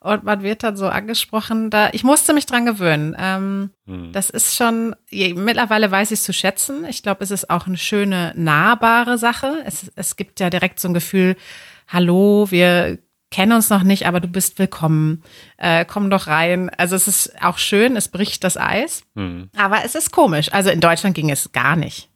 Und 0.00 0.24
man 0.24 0.42
wird 0.42 0.62
dann 0.62 0.76
so 0.76 0.88
angesprochen. 0.88 1.70
Da, 1.70 1.90
ich 1.92 2.04
musste 2.04 2.32
mich 2.34 2.46
dran 2.46 2.66
gewöhnen. 2.66 3.14
Ähm, 3.18 3.70
das 4.12 4.30
ist 4.30 4.56
schon, 4.56 4.96
je, 5.10 5.34
mittlerweile 5.34 5.90
weiß 5.90 6.10
ich 6.10 6.18
es 6.20 6.24
zu 6.24 6.32
schätzen. 6.32 6.84
Ich 6.88 7.02
glaube, 7.02 7.22
es 7.24 7.30
ist 7.30 7.50
auch 7.50 7.66
eine 7.66 7.76
schöne, 7.76 8.32
nahbare 8.36 9.18
Sache. 9.18 9.58
Es, 9.64 9.90
es 9.94 10.16
gibt 10.16 10.40
ja 10.40 10.50
direkt 10.50 10.80
so 10.80 10.88
ein 10.88 10.94
Gefühl, 10.94 11.36
hallo, 11.88 12.46
wir 12.50 12.98
kennen 13.32 13.52
uns 13.52 13.70
noch 13.70 13.82
nicht, 13.82 14.06
aber 14.06 14.20
du 14.20 14.28
bist 14.28 14.60
willkommen. 14.60 15.24
Äh, 15.56 15.84
komm 15.84 16.10
doch 16.10 16.28
rein. 16.28 16.70
Also 16.76 16.94
es 16.94 17.08
ist 17.08 17.42
auch 17.42 17.58
schön, 17.58 17.96
es 17.96 18.08
bricht 18.08 18.44
das 18.44 18.56
Eis. 18.56 19.02
Aber 19.56 19.78
es 19.84 19.96
ist 19.96 20.12
komisch. 20.12 20.52
Also 20.52 20.70
in 20.70 20.80
Deutschland 20.80 21.16
ging 21.16 21.30
es 21.30 21.50
gar 21.50 21.74
nicht. 21.74 22.08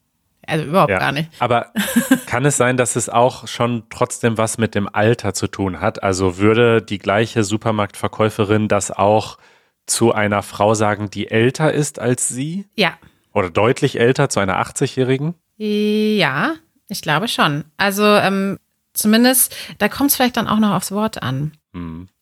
Also 0.46 0.64
überhaupt 0.64 0.90
gar 0.90 1.10
nicht. 1.10 1.28
Aber 1.40 1.72
kann 2.26 2.44
es 2.44 2.56
sein, 2.56 2.76
dass 2.76 2.94
es 2.94 3.08
auch 3.08 3.48
schon 3.48 3.84
trotzdem 3.90 4.38
was 4.38 4.58
mit 4.58 4.76
dem 4.76 4.88
Alter 4.92 5.34
zu 5.34 5.48
tun 5.48 5.80
hat? 5.80 6.04
Also 6.04 6.38
würde 6.38 6.82
die 6.82 6.98
gleiche 6.98 7.42
Supermarktverkäuferin 7.42 8.68
das 8.68 8.92
auch 8.92 9.38
zu 9.86 10.12
einer 10.12 10.42
Frau 10.42 10.74
sagen, 10.74 11.10
die 11.10 11.30
älter 11.30 11.72
ist 11.72 11.98
als 11.98 12.28
sie? 12.28 12.66
Ja. 12.76 12.94
Oder 13.32 13.50
deutlich 13.50 13.98
älter, 13.98 14.28
zu 14.28 14.40
einer 14.40 14.60
80-Jährigen? 14.62 15.34
Ja, 15.56 16.54
ich 16.88 17.02
glaube 17.02 17.28
schon. 17.28 17.64
Also 17.76 18.04
ähm, 18.04 18.58
zumindest, 18.96 19.54
da 19.78 19.88
kommt 19.88 20.10
es 20.10 20.16
vielleicht 20.16 20.36
dann 20.36 20.48
auch 20.48 20.58
noch 20.58 20.74
aufs 20.74 20.92
Wort 20.92 21.22
an. 21.22 21.52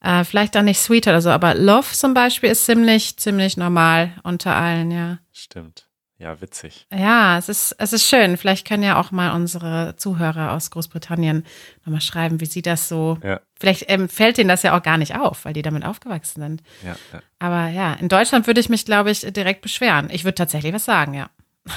Äh, 0.01 0.25
vielleicht 0.25 0.55
dann 0.55 0.65
nicht 0.65 0.81
sweet 0.81 1.07
oder 1.07 1.21
so, 1.21 1.31
aber 1.31 1.55
Love 1.55 1.93
zum 1.93 2.13
Beispiel 2.13 2.51
ist 2.51 2.65
ziemlich, 2.65 3.17
ziemlich 3.19 3.57
normal 3.57 4.13
unter 4.25 4.55
allen, 4.55 4.91
ja. 4.91 5.19
Stimmt. 5.33 5.89
Ja, 6.19 6.41
witzig. 6.41 6.87
Ja, 6.93 7.39
es 7.39 7.49
ist, 7.49 7.75
es 7.79 7.93
ist 7.93 8.09
schön. 8.09 8.37
Vielleicht 8.37 8.67
können 8.67 8.83
ja 8.83 8.99
auch 9.01 9.11
mal 9.11 9.33
unsere 9.35 9.95
Zuhörer 9.97 10.53
aus 10.53 10.71
Großbritannien 10.71 11.45
nochmal 11.85 12.01
schreiben, 12.01 12.41
wie 12.41 12.47
sie 12.47 12.63
das 12.63 12.89
so. 12.89 13.19
Ja. 13.23 13.41
Vielleicht 13.59 13.85
ähm, 13.89 14.09
fällt 14.09 14.39
denen 14.39 14.49
das 14.49 14.63
ja 14.63 14.77
auch 14.77 14.83
gar 14.83 14.97
nicht 14.97 15.17
auf, 15.17 15.45
weil 15.45 15.53
die 15.53 15.63
damit 15.63 15.85
aufgewachsen 15.85 16.41
sind. 16.41 16.63
Ja, 16.85 16.97
ja. 17.13 17.21
Aber 17.41 17.69
ja, 17.69 17.95
in 17.95 18.09
Deutschland 18.09 18.47
würde 18.47 18.61
ich 18.61 18.69
mich, 18.69 18.85
glaube 18.85 19.11
ich, 19.11 19.21
direkt 19.21 19.61
beschweren. 19.61 20.09
Ich 20.11 20.25
würde 20.25 20.37
tatsächlich 20.37 20.73
was 20.73 20.85
sagen, 20.85 21.15
ja. 21.15 21.31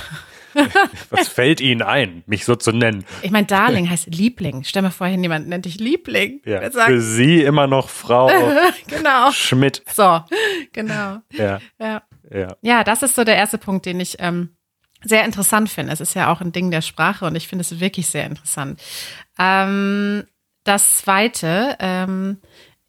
Was 1.09 1.27
fällt 1.27 1.61
Ihnen 1.61 1.81
ein, 1.81 2.23
mich 2.25 2.45
so 2.45 2.55
zu 2.55 2.71
nennen? 2.71 3.05
Ich 3.21 3.31
meine, 3.31 3.47
Darling 3.47 3.89
heißt 3.89 4.07
Liebling. 4.07 4.63
Stell 4.63 4.81
mir 4.81 4.91
vor, 4.91 5.07
jemand 5.07 5.47
nennt 5.47 5.65
dich 5.65 5.79
Liebling. 5.79 6.41
Ja, 6.45 6.69
für 6.69 7.01
Sie 7.01 7.41
immer 7.41 7.67
noch 7.67 7.89
Frau 7.89 8.29
genau. 8.87 9.31
Schmidt. 9.31 9.83
So, 9.93 10.21
genau. 10.73 11.17
Ja. 11.33 11.59
Ja. 11.79 12.03
Ja. 12.29 12.57
ja, 12.61 12.83
das 12.83 13.03
ist 13.03 13.15
so 13.15 13.23
der 13.23 13.37
erste 13.37 13.57
Punkt, 13.57 13.85
den 13.85 13.99
ich 13.99 14.17
ähm, 14.19 14.49
sehr 15.03 15.23
interessant 15.23 15.69
finde. 15.69 15.93
Es 15.93 16.01
ist 16.01 16.13
ja 16.13 16.31
auch 16.31 16.41
ein 16.41 16.51
Ding 16.51 16.71
der 16.71 16.81
Sprache 16.81 17.25
und 17.25 17.35
ich 17.35 17.47
finde 17.47 17.61
es 17.61 17.79
wirklich 17.79 18.07
sehr 18.07 18.25
interessant. 18.25 18.81
Ähm, 19.39 20.25
das 20.63 20.97
zweite 20.97 21.77
ähm, 21.79 22.39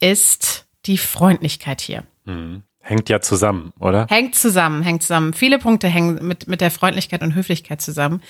ist 0.00 0.66
die 0.86 0.98
Freundlichkeit 0.98 1.80
hier. 1.80 2.04
Mhm. 2.24 2.62
Hängt 2.88 3.10
ja 3.10 3.20
zusammen, 3.20 3.74
oder? 3.78 4.06
Hängt 4.08 4.34
zusammen, 4.34 4.82
hängt 4.82 5.02
zusammen. 5.02 5.34
Viele 5.34 5.58
Punkte 5.58 5.88
hängen 5.88 6.26
mit, 6.26 6.48
mit 6.48 6.62
der 6.62 6.70
Freundlichkeit 6.70 7.20
und 7.20 7.34
Höflichkeit 7.34 7.82
zusammen, 7.82 8.22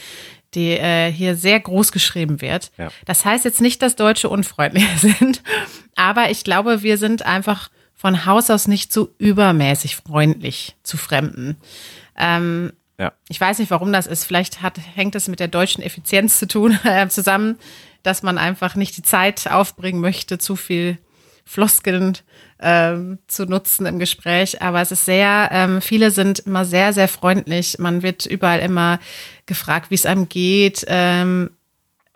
die 0.52 0.72
äh, 0.72 1.12
hier 1.12 1.36
sehr 1.36 1.60
groß 1.60 1.92
geschrieben 1.92 2.40
wird. 2.40 2.72
Ja. 2.76 2.88
Das 3.06 3.24
heißt 3.24 3.44
jetzt 3.44 3.60
nicht, 3.60 3.82
dass 3.82 3.94
Deutsche 3.94 4.28
unfreundlich 4.28 4.84
sind, 4.96 5.44
aber 5.94 6.32
ich 6.32 6.42
glaube, 6.42 6.82
wir 6.82 6.98
sind 6.98 7.22
einfach 7.22 7.70
von 7.94 8.26
Haus 8.26 8.50
aus 8.50 8.66
nicht 8.66 8.92
so 8.92 9.14
übermäßig 9.18 9.94
freundlich 9.94 10.74
zu 10.82 10.96
Fremden. 10.96 11.56
Ähm, 12.16 12.72
ja. 12.98 13.12
Ich 13.28 13.40
weiß 13.40 13.60
nicht, 13.60 13.70
warum 13.70 13.92
das 13.92 14.08
ist. 14.08 14.24
Vielleicht 14.24 14.60
hat, 14.60 14.80
hängt 14.96 15.14
es 15.14 15.28
mit 15.28 15.38
der 15.38 15.46
deutschen 15.46 15.84
Effizienz 15.84 16.40
zu 16.40 16.48
tun, 16.48 16.76
äh, 16.84 17.06
zusammen, 17.06 17.60
dass 18.02 18.24
man 18.24 18.38
einfach 18.38 18.74
nicht 18.74 18.96
die 18.96 19.02
Zeit 19.02 19.48
aufbringen 19.48 20.00
möchte, 20.00 20.38
zu 20.38 20.56
viel 20.56 20.98
Floskeln 21.48 22.18
ähm, 22.60 23.18
zu 23.26 23.46
nutzen 23.46 23.86
im 23.86 23.98
Gespräch. 23.98 24.60
Aber 24.60 24.82
es 24.82 24.92
ist 24.92 25.06
sehr, 25.06 25.48
ähm, 25.50 25.80
viele 25.80 26.10
sind 26.10 26.40
immer 26.40 26.66
sehr, 26.66 26.92
sehr 26.92 27.08
freundlich. 27.08 27.78
Man 27.78 28.02
wird 28.02 28.26
überall 28.26 28.60
immer 28.60 29.00
gefragt, 29.46 29.90
wie 29.90 29.94
es 29.94 30.04
einem 30.04 30.28
geht. 30.28 30.84
Ähm, 30.88 31.50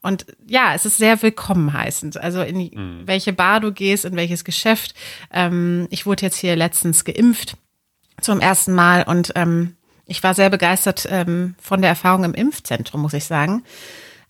und 0.03 0.27
ja, 0.47 0.75
es 0.75 0.85
ist 0.85 0.99
sehr 0.99 1.23
willkommen 1.23 1.73
heißend. 1.73 2.19
Also 2.19 2.43
in 2.43 2.59
mhm. 2.59 3.03
welche 3.07 3.33
Bar 3.33 3.61
du 3.61 3.73
gehst, 3.73 4.05
in 4.05 4.17
welches 4.17 4.45
Geschäft. 4.45 4.95
Ähm, 5.33 5.87
ich 5.89 6.05
wurde 6.05 6.27
jetzt 6.27 6.37
hier 6.37 6.55
letztens 6.55 7.05
geimpft 7.05 7.57
zum 8.21 8.39
ersten 8.39 8.75
Mal 8.75 9.05
und 9.05 9.33
ähm, 9.35 9.77
ich 10.05 10.23
war 10.23 10.35
sehr 10.35 10.51
begeistert 10.51 11.09
ähm, 11.09 11.55
von 11.59 11.81
der 11.81 11.91
Erfahrung 11.91 12.25
im 12.25 12.35
Impfzentrum, 12.35 13.01
muss 13.01 13.15
ich 13.15 13.25
sagen 13.25 13.63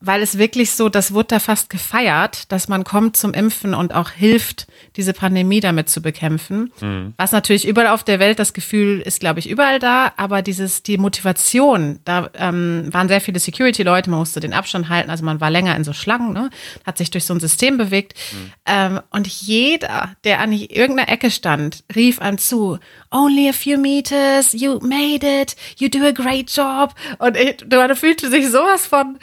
weil 0.04 0.21
es 0.21 0.37
wirklich 0.37 0.73
so, 0.73 0.88
das 0.88 1.14
wurde 1.14 1.28
da 1.28 1.38
fast 1.38 1.71
gefeiert, 1.71 2.50
dass 2.50 2.68
man 2.68 2.82
kommt 2.82 3.16
zum 3.16 3.32
Impfen 3.35 3.73
und 3.73 3.94
auch 3.94 4.11
hilft, 4.11 4.66
diese 4.97 5.12
Pandemie 5.12 5.61
damit 5.61 5.88
zu 5.88 6.02
bekämpfen. 6.02 6.73
Mhm. 6.80 7.14
Was 7.16 7.30
natürlich 7.30 7.66
überall 7.66 7.87
auf 7.87 8.02
der 8.02 8.18
Welt 8.18 8.40
das 8.40 8.52
Gefühl 8.52 9.00
ist, 9.00 9.21
glaube 9.21 9.38
ich, 9.38 9.49
überall 9.49 9.78
da, 9.78 10.12
aber 10.16 10.42
dieses, 10.42 10.82
die 10.82 10.99
Motivation, 10.99 12.00
da 12.04 12.30
ähm, 12.35 12.88
waren 12.90 13.06
sehr 13.06 13.21
viele 13.21 13.38
Security-Leute, 13.38 14.11
man 14.11 14.18
musste 14.18 14.40
den 14.40 14.52
Abstand 14.52 14.88
halten, 14.88 15.09
also 15.09 15.25
man 15.25 15.40
war 15.40 15.50
länger 15.50 15.76
in 15.76 15.85
so 15.85 15.92
Schlangen, 15.92 16.32
ne? 16.32 16.50
hat 16.85 16.99
sich 16.99 17.12
durch 17.12 17.25
so 17.25 17.35
ein 17.35 17.40
System 17.40 17.78
bewegt. 17.78 18.14
Mhm. 18.32 18.52
Ähm, 18.66 19.00
und 19.11 19.28
jeder, 19.28 20.16
der 20.25 20.40
an 20.40 20.50
irgendeiner 20.50 21.09
Ecke 21.11 21.30
stand, 21.30 21.85
rief 21.94 22.21
einem 22.21 22.38
zu, 22.38 22.78
only 23.12 23.49
a 23.49 23.52
few 23.52 23.78
meters, 23.78 24.52
you 24.52 24.80
made 24.80 25.25
it, 25.25 25.54
you 25.76 25.88
do 25.88 26.04
a 26.04 26.11
great 26.11 26.50
job. 26.50 26.92
Und 27.18 27.37
ich, 27.37 27.64
man 27.71 27.94
fühlte 27.94 28.28
sich 28.30 28.49
sowas 28.49 28.87
von 28.87 29.18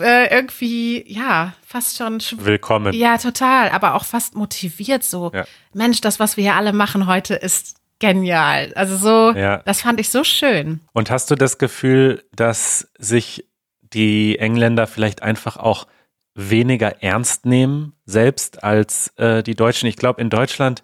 äh, 0.00 0.34
irgendwie, 0.34 1.04
ja, 1.10 1.54
fast 1.66 1.96
schon. 1.96 2.20
Willkommen. 2.38 2.92
Ja, 2.92 3.18
total, 3.18 3.70
aber 3.70 3.94
auch 3.94 4.04
fast 4.04 4.34
motiviert 4.34 5.04
so. 5.04 5.30
Ja. 5.34 5.44
Mensch, 5.72 6.00
das, 6.00 6.20
was 6.20 6.36
wir 6.36 6.44
hier 6.44 6.54
alle 6.54 6.72
machen 6.72 7.06
heute, 7.06 7.34
ist 7.34 7.76
genial. 7.98 8.72
Also 8.74 8.96
so, 8.96 9.38
ja. 9.38 9.58
das 9.64 9.82
fand 9.82 10.00
ich 10.00 10.10
so 10.10 10.24
schön. 10.24 10.80
Und 10.92 11.10
hast 11.10 11.30
du 11.30 11.34
das 11.34 11.58
Gefühl, 11.58 12.24
dass 12.34 12.90
sich 12.98 13.46
die 13.80 14.38
Engländer 14.38 14.86
vielleicht 14.86 15.22
einfach 15.22 15.56
auch 15.56 15.86
weniger 16.34 17.02
ernst 17.02 17.46
nehmen, 17.46 17.92
selbst 18.04 18.64
als 18.64 19.08
äh, 19.16 19.42
die 19.42 19.54
Deutschen? 19.54 19.88
Ich 19.88 19.96
glaube, 19.96 20.20
in 20.20 20.30
Deutschland 20.30 20.82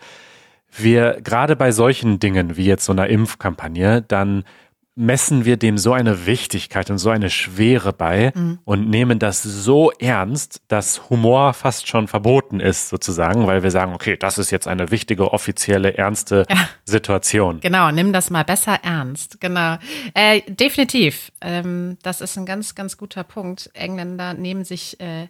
wir 0.77 1.21
gerade 1.23 1.57
bei 1.57 1.73
solchen 1.73 2.19
Dingen 2.19 2.57
wie 2.57 2.65
jetzt 2.65 2.85
so 2.85 2.93
einer 2.93 3.09
Impfkampagne, 3.09 4.03
dann 4.03 4.45
messen 5.01 5.45
wir 5.45 5.57
dem 5.57 5.79
so 5.79 5.93
eine 5.95 6.27
Wichtigkeit 6.27 6.91
und 6.91 6.99
so 6.99 7.11
eine 7.11 7.31
Schwere 7.31 7.93
bei 7.93 8.33
mhm. 8.35 8.59
und 8.65 8.89
nehmen 8.89 9.19
das 9.19 9.43
so 9.43 9.91
ernst, 9.93 10.61
dass 10.69 11.09
Humor 11.09 11.55
fast 11.55 11.89
schon 11.89 12.07
verboten 12.07 12.61
ist, 12.61 12.91
sozusagen, 12.91 13.47
weil 13.47 13.63
wir 13.63 13.71
sagen, 13.71 13.95
okay, 13.95 14.17
das 14.17 14.37
ist 14.39 14.51
jetzt 14.51 14.69
eine 14.69 14.91
wichtige, 14.91 15.33
offizielle, 15.33 15.97
ernste 15.97 16.47
ja. 16.49 16.69
Situation. 16.85 17.61
Genau, 17.61 17.91
nimm 17.91 18.13
das 18.13 18.31
mal 18.31 18.45
besser 18.45 18.79
ernst. 18.83 19.41
Genau. 19.41 19.79
Äh, 20.15 20.43
definitiv. 20.47 21.33
Ähm, 21.41 21.97
das 22.03 22.21
ist 22.21 22.37
ein 22.37 22.45
ganz, 22.45 22.75
ganz 22.75 22.99
guter 22.99 23.25
Punkt. 23.25 23.71
Engländer 23.73 24.35
nehmen 24.35 24.65
sich 24.65 25.01
äh, 25.01 25.29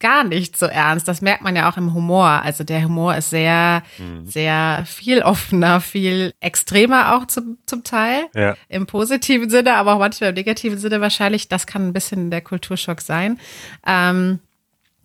gar 0.00 0.24
nicht 0.24 0.56
so 0.56 0.66
ernst. 0.66 1.08
Das 1.08 1.20
merkt 1.20 1.42
man 1.42 1.56
ja 1.56 1.70
auch 1.70 1.76
im 1.76 1.94
Humor. 1.94 2.42
Also 2.42 2.64
der 2.64 2.84
Humor 2.84 3.16
ist 3.16 3.30
sehr, 3.30 3.82
mhm. 3.98 4.26
sehr 4.26 4.84
viel 4.86 5.22
offener, 5.22 5.80
viel 5.80 6.34
extremer 6.40 7.16
auch 7.16 7.26
zum, 7.26 7.58
zum 7.66 7.84
Teil. 7.84 8.26
Ja. 8.34 8.56
Im 8.68 8.86
positiven 8.86 9.50
Sinne, 9.50 9.74
aber 9.74 9.94
auch 9.94 9.98
manchmal 9.98 10.30
im 10.30 10.36
negativen 10.36 10.78
Sinne 10.78 11.00
wahrscheinlich. 11.00 11.48
Das 11.48 11.66
kann 11.66 11.88
ein 11.88 11.92
bisschen 11.92 12.30
der 12.30 12.40
Kulturschock 12.40 13.00
sein. 13.00 13.38
Ähm, 13.86 14.40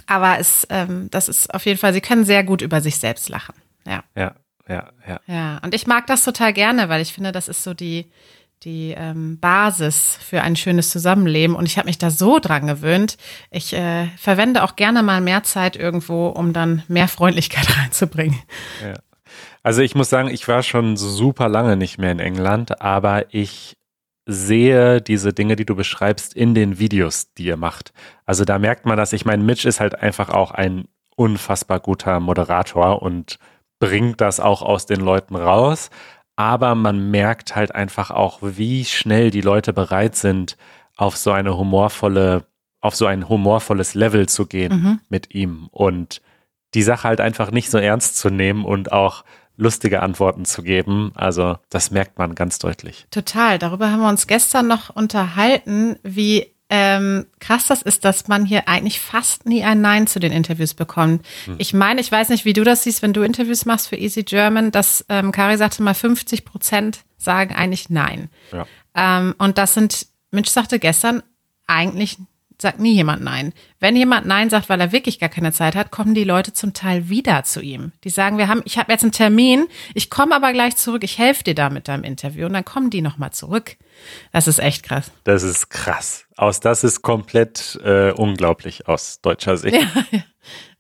aber 0.06 0.40
es, 0.40 0.68
ähm, 0.70 1.08
das 1.12 1.30
ist 1.30 1.54
auf 1.54 1.66
jeden 1.66 1.80
Fall, 1.80 1.94
sie 1.94 2.02
können 2.02 2.26
sehr 2.26 2.44
gut 2.44 2.62
über 2.62 2.82
sich 2.82 2.98
selbst 2.98 3.30
lachen. 3.30 3.56
Ja. 3.88 4.04
Ja, 4.16 4.36
ja, 4.68 4.90
ja. 5.08 5.20
Ja, 5.28 5.60
und 5.64 5.74
ich 5.74 5.88
mag 5.88 6.08
das 6.08 6.24
total 6.24 6.54
gerne, 6.54 6.90
weil 6.90 7.02
ich 7.02 7.14
finde, 7.14 7.32
das 7.32 7.48
ist 7.48 7.64
so 7.64 7.74
die, 7.74 8.12
die 8.66 8.94
ähm, 8.98 9.40
Basis 9.40 10.18
für 10.22 10.42
ein 10.42 10.56
schönes 10.56 10.90
Zusammenleben. 10.90 11.56
Und 11.56 11.66
ich 11.66 11.78
habe 11.78 11.88
mich 11.88 11.98
da 11.98 12.10
so 12.10 12.40
dran 12.40 12.68
gewöhnt. 12.68 13.18
Ich 13.52 13.74
äh, 13.74 14.08
verwende 14.18 14.64
auch 14.64 14.76
gerne 14.76 15.04
mal 15.04 15.22
mehr 15.22 15.44
Zeit 15.44 15.76
irgendwo, 15.76 16.28
um 16.28 16.54
dann 16.54 16.84
mehr 16.88 17.08
Freundlichkeit 17.08 17.78
reinzubringen. 17.78 18.40
Ja. 18.82 18.94
Also 19.64 19.82
ich 19.82 19.96
muss 19.96 20.10
sagen, 20.10 20.30
ich 20.30 20.48
war 20.48 20.64
schon 20.64 20.98
super 20.98 21.48
lange 21.48 21.78
nicht 21.78 21.98
mehr 21.98 22.12
in 22.12 22.20
England, 22.20 22.82
aber 22.82 23.34
ich 23.34 23.78
sehe 24.26 25.02
diese 25.02 25.34
Dinge, 25.34 25.56
die 25.56 25.66
du 25.66 25.76
beschreibst, 25.76 26.34
in 26.34 26.54
den 26.54 26.80
Videos, 26.80 27.34
die 27.34 27.46
ihr 27.46 27.58
macht. 27.58 27.94
Also 28.26 28.46
da 28.46 28.60
merkt 28.60 28.86
man 28.86 28.98
das. 28.98 29.14
Ich 29.14 29.26
meine, 29.26 29.44
Mitch 29.44 29.68
ist 29.68 29.80
halt 29.80 29.96
einfach 30.02 30.30
auch 30.30 30.52
ein 30.52 30.86
unfassbar 31.16 31.80
guter 31.80 32.20
Moderator 32.20 33.02
und 33.02 33.38
bringt 33.80 34.22
das 34.22 34.40
auch 34.40 34.62
aus 34.62 34.86
den 34.86 35.02
Leuten 35.02 35.36
raus 35.36 35.90
aber 36.36 36.76
man 36.76 37.12
merkt 37.12 37.56
halt 37.56 37.74
einfach 37.74 38.12
auch, 38.12 38.40
wie 38.42 38.86
schnell 38.86 39.32
die 39.32 39.42
Leute 39.42 39.74
bereit 39.74 40.16
sind, 40.16 40.58
auf 40.96 41.18
so 41.18 41.32
eine 41.32 41.58
humorvolle, 41.58 42.46
auf 42.82 42.96
so 42.96 43.06
ein 43.06 43.30
humorvolles 43.30 43.94
Level 43.94 44.28
zu 44.28 44.46
gehen 44.46 44.74
mhm. 44.74 45.00
mit 45.10 45.34
ihm 45.34 45.68
und 45.72 46.22
die 46.74 46.84
Sache 46.84 47.08
halt 47.08 47.22
einfach 47.22 47.52
nicht 47.52 47.70
so 47.70 47.78
ernst 47.78 48.18
zu 48.18 48.30
nehmen 48.30 48.66
und 48.66 48.92
auch 48.92 49.24
lustige 49.56 50.02
Antworten 50.02 50.46
zu 50.46 50.64
geben. 50.64 51.12
Also 51.16 51.58
das 51.70 51.92
merkt 51.92 52.18
man 52.18 52.36
ganz 52.36 52.58
deutlich. 52.60 53.06
Total. 53.12 53.60
Darüber 53.60 53.92
haben 53.92 54.02
wir 54.02 54.10
uns 54.10 54.26
gestern 54.26 54.68
noch 54.68 54.90
unterhalten, 54.90 55.98
wie 56.04 56.48
ähm, 56.76 57.28
krass 57.40 57.68
das 57.68 57.84
ist, 57.84 58.04
dass 58.04 58.28
man 58.28 58.48
hier 58.48 58.68
eigentlich 58.68 59.00
fast 59.00 59.46
nie 59.46 59.64
ein 59.64 59.82
Nein 59.82 60.08
zu 60.08 60.20
den 60.20 60.32
Interviews 60.32 60.74
bekommt. 60.74 61.24
Hm. 61.46 61.58
Ich 61.60 61.72
meine, 61.76 62.02
ich 62.02 62.12
weiß 62.12 62.30
nicht, 62.30 62.46
wie 62.46 62.54
du 62.54 62.64
das 62.64 62.82
siehst, 62.82 63.04
wenn 63.04 63.14
du 63.14 63.22
Interviews 63.22 63.66
machst 63.66 63.90
für 63.90 63.96
Easy 63.96 64.24
German, 64.24 64.72
dass 64.72 65.06
ähm, 65.08 65.32
Kari 65.32 65.58
sagte 65.58 65.84
mal, 65.84 65.94
50 65.94 66.46
Prozent 66.46 67.04
sagen 67.16 67.54
eigentlich 67.54 67.92
Nein. 67.92 68.32
Ja. 68.52 68.66
Ähm, 68.96 69.36
und 69.38 69.60
das 69.60 69.76
sind, 69.76 70.08
Mensch 70.32 70.50
sagte 70.50 70.80
gestern, 70.80 71.22
eigentlich 71.68 72.18
sagt 72.64 72.80
nie 72.80 72.94
jemand 72.94 73.24
Nein. 73.24 73.54
Wenn 73.80 73.96
jemand 73.96 74.26
Nein 74.26 74.50
sagt, 74.50 74.68
weil 74.70 74.82
er 74.82 74.92
wirklich 74.92 75.20
gar 75.20 75.30
keine 75.30 75.52
Zeit 75.52 75.76
hat, 75.76 75.92
kommen 75.92 76.16
die 76.16 76.24
Leute 76.24 76.54
zum 76.54 76.74
Teil 76.74 77.10
wieder 77.10 77.44
zu 77.44 77.62
ihm. 77.62 77.92
Die 78.04 78.10
sagen, 78.10 78.40
wir 78.40 78.48
haben, 78.48 78.64
ich 78.66 78.80
habe 78.80 78.92
jetzt 78.92 79.04
einen 79.04 79.12
Termin, 79.12 79.68
ich 79.94 80.10
komme 80.10 80.36
aber 80.36 80.52
gleich 80.52 80.76
zurück, 80.76 81.04
ich 81.04 81.20
helfe 81.20 81.44
dir 81.44 81.54
da 81.54 81.70
mit 81.70 81.88
deinem 81.88 82.04
Interview 82.04 82.48
und 82.48 82.54
dann 82.54 82.66
kommen 82.66 82.90
die 82.90 83.02
nochmal 83.02 83.32
zurück. 83.32 83.78
Das 84.32 84.48
ist 84.48 84.58
echt 84.58 84.82
krass. 84.82 85.12
Das 85.24 85.44
ist 85.44 85.70
krass. 85.70 86.26
Aus 86.36 86.60
das 86.60 86.84
ist 86.84 87.04
komplett 87.04 87.80
äh, 87.84 88.12
unglaublich 88.12 88.88
aus 88.88 89.22
deutscher 89.22 89.58
Sicht. 89.58 89.76
Ja, 89.76 89.88
ja. 90.12 90.24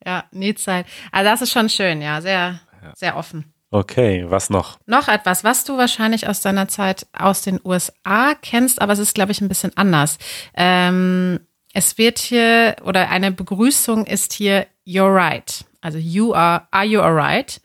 ja 0.05 0.23
nie 0.31 0.55
Zeit. 0.55 0.87
Also 1.11 1.29
das 1.29 1.41
ist 1.43 1.51
schon 1.51 1.69
schön, 1.69 2.01
ja, 2.01 2.21
sehr, 2.21 2.59
ja. 2.81 2.93
sehr 2.95 3.15
offen. 3.15 3.53
Okay, 3.73 4.25
was 4.27 4.51
noch? 4.51 4.77
Noch 4.85 5.07
etwas, 5.07 5.43
was 5.43 5.63
du 5.63 5.77
wahrscheinlich 5.77 6.27
aus 6.27 6.41
deiner 6.41 6.67
Zeit 6.67 7.07
aus 7.11 7.41
den 7.41 7.59
USA 7.65 8.35
kennst, 8.39 8.79
aber 8.79 8.93
es 8.93 8.99
ist, 8.99 9.15
glaube 9.15 9.31
ich, 9.31 9.41
ein 9.41 9.47
bisschen 9.47 9.75
anders. 9.75 10.19
Ähm, 10.53 11.39
es 11.73 11.97
wird 11.97 12.19
hier, 12.19 12.75
oder 12.83 13.09
eine 13.09 13.31
Begrüßung 13.31 14.05
ist 14.05 14.33
hier 14.33 14.67
you're 14.85 15.13
right. 15.13 15.65
Also 15.81 15.97
you 15.97 16.33
are, 16.33 16.67
are 16.71 16.85
you 16.85 17.01
alright? 17.01 17.59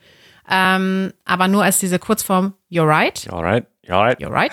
Ähm, 0.51 1.13
aber 1.25 1.47
nur 1.47 1.63
als 1.63 1.79
diese 1.79 1.99
Kurzform 1.99 2.55
you're 2.71 2.89
right. 2.89 3.19
You're 3.31 3.43
right. 3.43 3.67
You're 3.87 4.01
right. 4.03 4.19
You're 4.19 4.33
right. 4.33 4.53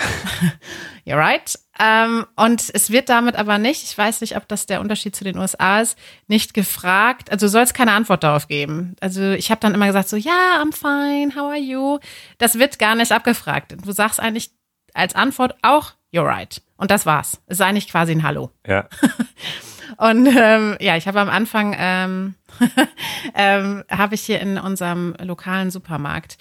you're 1.05 1.17
right. 1.17 1.57
Ähm, 1.79 2.25
und 2.35 2.69
es 2.73 2.89
wird 2.89 3.09
damit 3.09 3.35
aber 3.35 3.57
nicht, 3.57 3.83
ich 3.83 3.97
weiß 3.97 4.21
nicht, 4.21 4.37
ob 4.37 4.47
das 4.47 4.65
der 4.65 4.79
Unterschied 4.81 5.15
zu 5.15 5.23
den 5.23 5.37
USA 5.37 5.81
ist, 5.81 5.97
nicht 6.27 6.53
gefragt. 6.53 7.31
Also 7.31 7.47
du 7.47 7.49
sollst 7.49 7.73
keine 7.73 7.91
Antwort 7.93 8.23
darauf 8.23 8.47
geben. 8.47 8.95
Also 9.01 9.31
ich 9.31 9.51
habe 9.51 9.59
dann 9.59 9.73
immer 9.73 9.87
gesagt 9.87 10.09
so, 10.09 10.15
ja, 10.15 10.31
yeah, 10.31 10.63
I'm 10.63 10.73
fine, 10.73 11.35
how 11.35 11.51
are 11.51 11.57
you? 11.57 11.99
Das 12.37 12.59
wird 12.59 12.79
gar 12.79 12.95
nicht 12.95 13.11
abgefragt. 13.11 13.75
Du 13.83 13.91
sagst 13.91 14.19
eigentlich 14.19 14.51
als 14.93 15.15
Antwort 15.15 15.55
auch 15.61 15.93
you're 16.13 16.25
right. 16.25 16.61
Und 16.77 16.91
das 16.91 17.05
war's. 17.05 17.41
Es 17.47 17.57
ist 17.57 17.61
eigentlich 17.61 17.89
quasi 17.89 18.11
ein 18.11 18.23
Hallo. 18.23 18.51
Ja. 18.67 18.87
Und 19.97 20.27
ähm, 20.27 20.75
ja, 20.79 20.97
ich 20.97 21.07
habe 21.07 21.21
am 21.21 21.29
Anfang 21.29 21.75
ähm, 21.77 22.35
ähm, 23.35 23.83
habe 23.89 24.15
ich 24.15 24.21
hier 24.21 24.41
in 24.41 24.57
unserem 24.57 25.15
lokalen 25.21 25.71
Supermarkt 25.71 26.37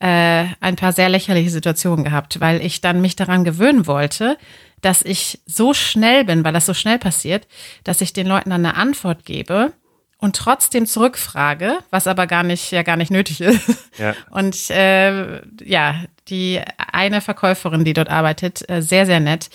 äh, 0.00 0.46
ein 0.60 0.76
paar 0.76 0.92
sehr 0.92 1.08
lächerliche 1.08 1.50
Situationen 1.50 2.04
gehabt, 2.04 2.40
weil 2.40 2.64
ich 2.64 2.80
dann 2.80 3.00
mich 3.00 3.16
daran 3.16 3.44
gewöhnen 3.44 3.86
wollte, 3.86 4.36
dass 4.80 5.02
ich 5.02 5.40
so 5.44 5.74
schnell 5.74 6.24
bin, 6.24 6.44
weil 6.44 6.52
das 6.52 6.66
so 6.66 6.74
schnell 6.74 6.98
passiert, 6.98 7.46
dass 7.84 8.00
ich 8.00 8.12
den 8.12 8.26
Leuten 8.26 8.50
dann 8.50 8.64
eine 8.64 8.76
Antwort 8.76 9.24
gebe 9.24 9.72
und 10.18 10.36
trotzdem 10.36 10.84
zurückfrage, 10.86 11.78
was 11.90 12.06
aber 12.06 12.26
gar 12.26 12.42
nicht 12.42 12.72
ja 12.72 12.82
gar 12.82 12.96
nicht 12.96 13.10
nötig 13.10 13.40
ist. 13.40 13.88
Ja. 13.98 14.14
Und 14.30 14.70
äh, 14.70 15.40
ja, 15.64 16.04
die 16.28 16.60
eine 16.92 17.20
Verkäuferin, 17.20 17.84
die 17.84 17.94
dort 17.94 18.08
arbeitet, 18.08 18.68
äh, 18.68 18.82
sehr 18.82 19.06
sehr 19.06 19.20
nett, 19.20 19.48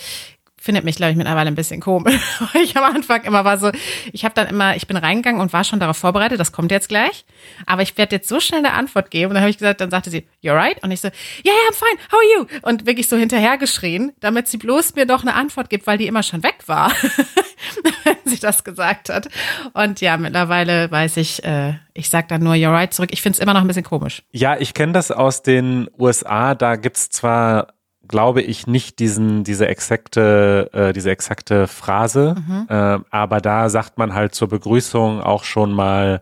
findet 0.63 0.86
mich, 0.86 0.96
glaube 0.96 1.12
ich, 1.12 1.17
mittlerweile 1.17 1.50
ein 1.50 1.55
bisschen 1.55 1.82
komisch. 1.82 2.15
ich 2.63 2.77
am 2.77 2.86
Anfang 2.86 3.24
immer 3.24 3.43
war 3.43 3.58
so, 3.58 3.70
ich 4.13 4.24
habe 4.24 4.34
dann 4.34 4.48
immer, 4.48 4.77
ich 4.77 4.88
bin 4.88 4.96
reingegangen 4.96 5.41
und 5.41 5.51
war 5.51 5.65
schon 5.65 5.82
darauf 5.82 5.98
vorbereitet, 5.98 6.39
das 6.39 6.53
kommt 6.53 6.72
jetzt 6.72 6.88
gleich. 6.88 7.25
Aber 7.65 7.82
ich 7.82 7.98
werde 7.98 8.15
jetzt 8.15 8.29
so 8.29 8.39
schnell 8.39 8.60
eine 8.60 8.72
Antwort 8.72 9.12
geben. 9.12 9.32
Und 9.32 9.34
dann 9.34 9.41
habe 9.41 9.50
ich 9.50 9.58
gesagt, 9.58 9.82
dann 9.82 9.91
sagte 9.91 10.10
sie, 10.10 10.25
you're 10.41 10.55
right. 10.55 10.82
Und 10.82 10.91
ich 10.91 11.01
so, 11.01 11.10
yeah, 11.46 11.53
yeah, 11.53 11.70
I'm 11.70 11.74
fine, 11.74 12.00
how 12.10 12.17
are 12.17 12.24
you? 12.38 12.60
Und 12.62 12.86
wirklich 12.86 13.10
so 13.10 13.17
hinterhergeschrien, 13.17 14.13
damit 14.22 14.48
sie 14.48 14.58
bloß 14.58 14.96
mir 14.96 15.05
doch 15.05 15.24
eine 15.24 15.34
Antwort 15.34 15.70
gibt, 15.70 15.86
weil 15.86 15.98
die 15.98 16.08
immer 16.08 16.24
schon 16.24 16.43
weg 16.43 16.60
war, 16.67 16.91
wenn 18.05 18.15
sie 18.24 18.39
das 18.39 18.63
gesagt 18.63 19.10
hat. 19.10 19.27
Und 19.74 20.00
ja, 20.00 20.15
mittlerweile 20.15 20.89
weiß 20.89 21.17
ich, 21.17 21.43
äh, 21.43 21.74
ich 21.93 22.10
sag 22.10 22.29
dann 22.29 22.41
nur 22.41 22.53
you're 22.53 22.72
right 22.72 22.93
zurück. 22.93 23.10
Ich 23.12 23.22
finde 23.22 23.36
es 23.36 23.39
immer 23.41 23.53
noch 23.53 23.62
ein 23.62 23.67
bisschen 23.67 23.84
komisch. 23.84 24.24
Ja, 24.32 24.55
ich 24.58 24.74
kenne 24.74 24.93
das 24.93 25.12
aus 25.12 25.43
den 25.43 25.89
USA. 26.00 26.55
Da 26.55 26.77
gibt's 26.77 27.10
zwar 27.10 27.74
glaube 28.13 28.43
ich, 28.43 28.67
nicht 28.67 29.00
diesen, 29.00 29.43
diese 29.43 29.67
exakte, 29.67 30.70
äh, 30.72 30.93
diese 30.93 31.10
exakte 31.10 31.65
Phrase, 31.67 32.36
Mhm. 32.38 32.67
äh, 32.70 33.00
aber 33.10 33.41
da 33.41 33.70
sagt 33.70 33.98
man 33.98 34.13
halt 34.13 34.36
zur 34.36 34.50
Begrüßung 34.50 35.20
auch 35.20 35.43
schon 35.43 35.72
mal 35.74 36.22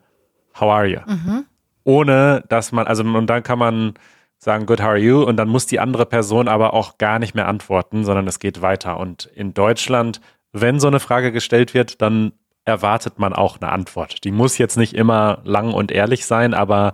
How 0.57 0.71
are 0.71 0.88
you? 0.88 1.00
Mhm. 1.05 1.43
Ohne 1.83 2.43
dass 2.48 2.71
man, 2.71 2.88
also 2.88 3.03
und 3.03 3.27
dann 3.27 3.43
kann 3.43 3.60
man 3.60 3.93
sagen 4.38 4.65
Good, 4.67 4.79
how 4.79 4.88
are 4.88 4.98
you? 4.98 5.21
Und 5.21 5.36
dann 5.36 5.50
muss 5.50 5.65
die 5.65 5.81
andere 5.81 6.05
Person 6.05 6.48
aber 6.48 6.74
auch 6.74 6.98
gar 6.98 7.19
nicht 7.19 7.36
mehr 7.36 7.50
antworten, 7.50 8.05
sondern 8.05 8.25
es 8.25 8.39
geht 8.39 8.62
weiter. 8.62 8.98
Und 8.98 9.25
in 9.36 9.53
Deutschland, 9.53 10.21
wenn 10.53 10.79
so 10.79 10.88
eine 10.88 11.01
Frage 11.01 11.33
gestellt 11.33 11.74
wird, 11.74 12.01
dann 12.01 12.31
erwartet 12.63 13.19
man 13.19 13.33
auch 13.33 13.60
eine 13.60 13.69
Antwort. 13.69 14.24
Die 14.24 14.31
muss 14.31 14.57
jetzt 14.57 14.77
nicht 14.77 14.93
immer 14.93 15.39
lang 15.43 15.74
und 15.74 15.91
ehrlich 15.91 16.25
sein, 16.25 16.53
aber 16.53 16.93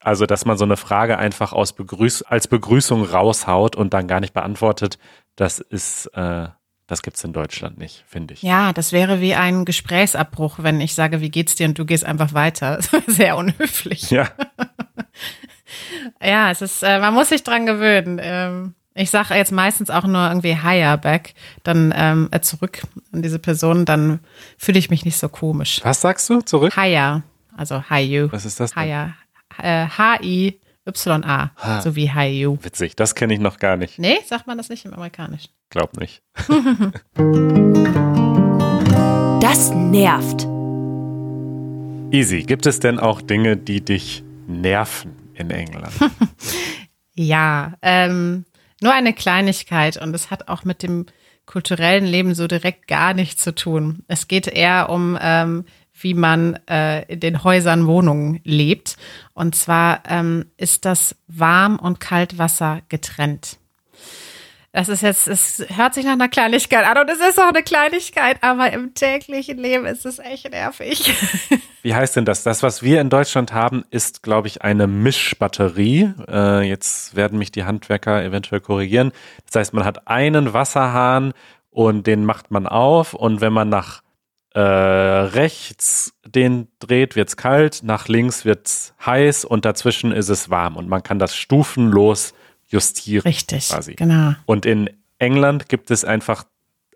also, 0.00 0.26
dass 0.26 0.44
man 0.44 0.58
so 0.58 0.64
eine 0.64 0.76
Frage 0.76 1.18
einfach 1.18 1.52
aus 1.52 1.72
Begrüß 1.72 2.22
als 2.22 2.48
Begrüßung 2.48 3.04
raushaut 3.04 3.76
und 3.76 3.94
dann 3.94 4.08
gar 4.08 4.20
nicht 4.20 4.34
beantwortet, 4.34 4.98
das 5.36 5.58
ist, 5.58 6.06
äh, 6.14 6.48
das 6.86 7.02
gibt's 7.02 7.22
in 7.22 7.32
Deutschland 7.32 7.78
nicht, 7.78 8.04
finde 8.08 8.34
ich. 8.34 8.42
Ja, 8.42 8.72
das 8.72 8.92
wäre 8.92 9.20
wie 9.20 9.34
ein 9.34 9.64
Gesprächsabbruch, 9.64 10.56
wenn 10.58 10.80
ich 10.80 10.94
sage, 10.94 11.20
wie 11.20 11.30
geht's 11.30 11.54
dir 11.54 11.68
und 11.68 11.78
du 11.78 11.84
gehst 11.84 12.04
einfach 12.04 12.34
weiter. 12.34 12.80
Sehr 13.06 13.36
unhöflich. 13.36 14.10
Ja, 14.10 14.28
Ja, 16.22 16.50
es 16.50 16.62
ist, 16.62 16.82
äh, 16.82 16.98
man 16.98 17.14
muss 17.14 17.28
sich 17.28 17.42
dran 17.42 17.66
gewöhnen. 17.66 18.20
Ähm, 18.22 18.74
ich 18.94 19.10
sage 19.10 19.34
jetzt 19.34 19.52
meistens 19.52 19.88
auch 19.88 20.04
nur 20.04 20.26
irgendwie 20.28 20.56
higher 20.56 20.96
back, 20.98 21.34
dann 21.62 21.94
ähm, 21.96 22.28
äh, 22.32 22.40
zurück 22.40 22.82
an 23.12 23.22
diese 23.22 23.38
Person, 23.38 23.84
dann 23.84 24.20
fühle 24.58 24.78
ich 24.78 24.90
mich 24.90 25.04
nicht 25.04 25.16
so 25.16 25.28
komisch. 25.28 25.80
was 25.84 26.00
sagst 26.00 26.28
du 26.28 26.40
zurück? 26.40 26.76
Higher, 26.76 27.22
also 27.56 27.82
hi 27.88 28.00
you. 28.00 28.28
Was 28.30 28.44
ist 28.44 28.60
das 28.60 28.72
denn? 28.72 28.82
Higher, 28.82 29.14
H-I-Y-A, 29.62 31.50
Ha. 31.56 31.80
so 31.82 31.94
wie 31.96 32.10
hi 32.12 32.26
you. 32.40 32.56
Witzig, 32.62 32.96
das 32.96 33.14
kenne 33.14 33.34
ich 33.34 33.40
noch 33.40 33.58
gar 33.58 33.76
nicht. 33.76 33.98
Nee, 33.98 34.18
sagt 34.26 34.46
man 34.46 34.56
das 34.58 34.68
nicht 34.68 34.84
im 34.84 34.94
Amerikanischen. 34.94 35.50
Glaub 35.70 35.96
nicht. 35.98 36.22
Das 39.40 39.70
nervt. 39.74 40.46
Easy, 42.12 42.42
gibt 42.42 42.66
es 42.66 42.78
denn 42.80 42.98
auch 42.98 43.20
Dinge, 43.22 43.56
die 43.56 43.80
dich 43.84 44.22
nerven 44.46 45.12
in 45.34 45.50
England? 45.50 45.92
Ja, 47.14 47.74
ähm, 47.82 48.46
nur 48.80 48.94
eine 48.94 49.12
Kleinigkeit 49.12 49.98
und 49.98 50.14
es 50.14 50.30
hat 50.30 50.48
auch 50.48 50.64
mit 50.64 50.82
dem 50.82 51.04
kulturellen 51.44 52.06
Leben 52.06 52.34
so 52.34 52.46
direkt 52.46 52.86
gar 52.86 53.12
nichts 53.12 53.42
zu 53.42 53.54
tun. 53.54 54.04
Es 54.06 54.26
geht 54.26 54.46
eher 54.46 54.88
um, 54.88 55.18
ähm, 55.20 55.64
wie 56.00 56.14
man 56.14 56.58
äh, 56.68 57.02
in 57.12 57.20
den 57.20 57.44
Häusern, 57.44 57.86
Wohnungen 57.86 58.40
lebt. 58.44 58.96
Und 59.34 59.54
zwar 59.54 60.02
ähm, 60.08 60.46
ist 60.56 60.84
das 60.84 61.16
Warm- 61.28 61.78
und 61.78 62.00
Kaltwasser 62.00 62.80
getrennt. 62.88 63.58
Das 64.72 64.88
ist 64.88 65.02
jetzt, 65.02 65.26
es 65.26 65.66
hört 65.68 65.94
sich 65.94 66.04
nach 66.04 66.12
einer 66.12 66.28
Kleinigkeit 66.28 66.86
an 66.86 66.96
und 66.98 67.10
es 67.10 67.18
ist 67.18 67.40
auch 67.40 67.48
eine 67.48 67.64
Kleinigkeit, 67.64 68.36
aber 68.42 68.72
im 68.72 68.94
täglichen 68.94 69.58
Leben 69.58 69.84
ist 69.84 70.06
es 70.06 70.20
echt 70.20 70.48
nervig. 70.48 71.12
Wie 71.82 71.92
heißt 71.92 72.14
denn 72.14 72.24
das? 72.24 72.44
Das, 72.44 72.62
was 72.62 72.80
wir 72.80 73.00
in 73.00 73.10
Deutschland 73.10 73.52
haben, 73.52 73.84
ist, 73.90 74.22
glaube 74.22 74.46
ich, 74.46 74.62
eine 74.62 74.86
Mischbatterie. 74.86 76.14
Äh, 76.28 76.68
jetzt 76.68 77.16
werden 77.16 77.36
mich 77.36 77.50
die 77.50 77.64
Handwerker 77.64 78.22
eventuell 78.22 78.60
korrigieren. 78.60 79.10
Das 79.46 79.58
heißt, 79.58 79.74
man 79.74 79.84
hat 79.84 80.06
einen 80.06 80.52
Wasserhahn 80.52 81.32
und 81.70 82.06
den 82.06 82.24
macht 82.24 82.52
man 82.52 82.68
auf 82.68 83.14
und 83.14 83.40
wenn 83.40 83.52
man 83.52 83.70
nach 83.70 84.02
äh, 84.54 84.60
rechts 84.60 86.14
den 86.26 86.68
dreht, 86.78 87.16
wird's 87.16 87.36
kalt, 87.36 87.82
nach 87.82 88.08
links 88.08 88.44
wird's 88.44 88.94
heiß 89.04 89.44
und 89.44 89.64
dazwischen 89.64 90.12
ist 90.12 90.28
es 90.28 90.50
warm 90.50 90.76
und 90.76 90.88
man 90.88 91.02
kann 91.02 91.18
das 91.18 91.36
stufenlos 91.36 92.34
justieren. 92.66 93.22
Richtig, 93.22 93.68
Quasi. 93.68 93.94
genau. 93.94 94.34
Und 94.46 94.66
in 94.66 94.90
England 95.18 95.68
gibt 95.68 95.90
es 95.90 96.04
einfach, 96.04 96.44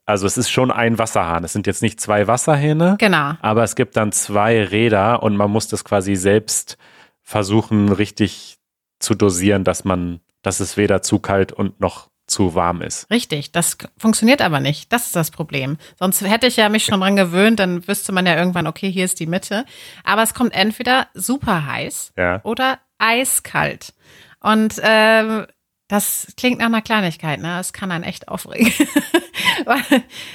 also 0.07 0.27
es 0.27 0.37
ist 0.37 0.51
schon 0.51 0.71
ein 0.71 0.99
Wasserhahn. 0.99 1.45
Es 1.45 1.53
sind 1.53 1.67
jetzt 1.67 1.83
nicht 1.83 2.01
zwei 2.01 2.27
Wasserhähne. 2.27 2.97
Genau. 2.99 3.35
Aber 3.41 3.65
es 3.65 3.75
gibt 3.75 3.97
dann 3.97 4.13
zwei 4.13 4.63
Räder 4.65 5.23
und 5.23 5.37
man 5.37 5.51
muss 5.51 5.69
das 5.69 5.85
quasi 5.85 6.15
selbst 6.15 6.79
versuchen, 7.23 7.91
richtig 7.91 8.59
zu 8.99 9.15
dosieren, 9.15 9.65
dass 9.65 9.85
man, 9.85 10.21
dass 10.43 10.61
es 10.61 10.77
weder 10.77 11.03
zu 11.03 11.19
kalt 11.19 11.53
und 11.53 11.81
noch 11.81 12.09
zu 12.35 12.55
warm 12.55 12.83
ist. 12.83 13.11
Richtig, 13.11 13.53
das 13.53 13.79
funktioniert 13.97 14.43
aber 14.43 14.61
nicht. 14.61 14.93
Das 14.93 15.07
ist 15.07 15.17
das 15.17 15.31
Problem. 15.31 15.79
Sonst 15.99 16.21
hätte 16.21 16.47
ich 16.47 16.57
ja 16.57 16.69
mich 16.69 16.85
schon 16.85 17.01
dran 17.01 17.17
gewöhnt, 17.17 17.59
dann 17.61 17.87
wüsste 17.89 18.13
man 18.13 18.27
ja 18.27 18.37
irgendwann, 18.37 18.67
okay, 18.67 18.91
hier 18.91 19.05
ist 19.05 19.21
die 19.21 19.27
Mitte. 19.27 19.65
Aber 20.05 20.23
es 20.23 20.35
kommt 20.35 20.53
entweder 20.55 21.09
super 21.15 21.67
heiß 21.67 22.13
Ja. 22.17 22.41
oder 22.45 22.79
eiskalt. 22.99 23.95
Und 24.41 24.75
ähm, 24.83 25.47
das 25.89 26.33
klingt 26.37 26.59
nach 26.59 26.67
einer 26.67 26.83
Kleinigkeit, 26.83 27.41
ne? 27.41 27.57
Das 27.59 27.73
kann 27.73 27.91
einen 27.93 28.05
echt 28.05 28.29
aufregen. 28.29 28.73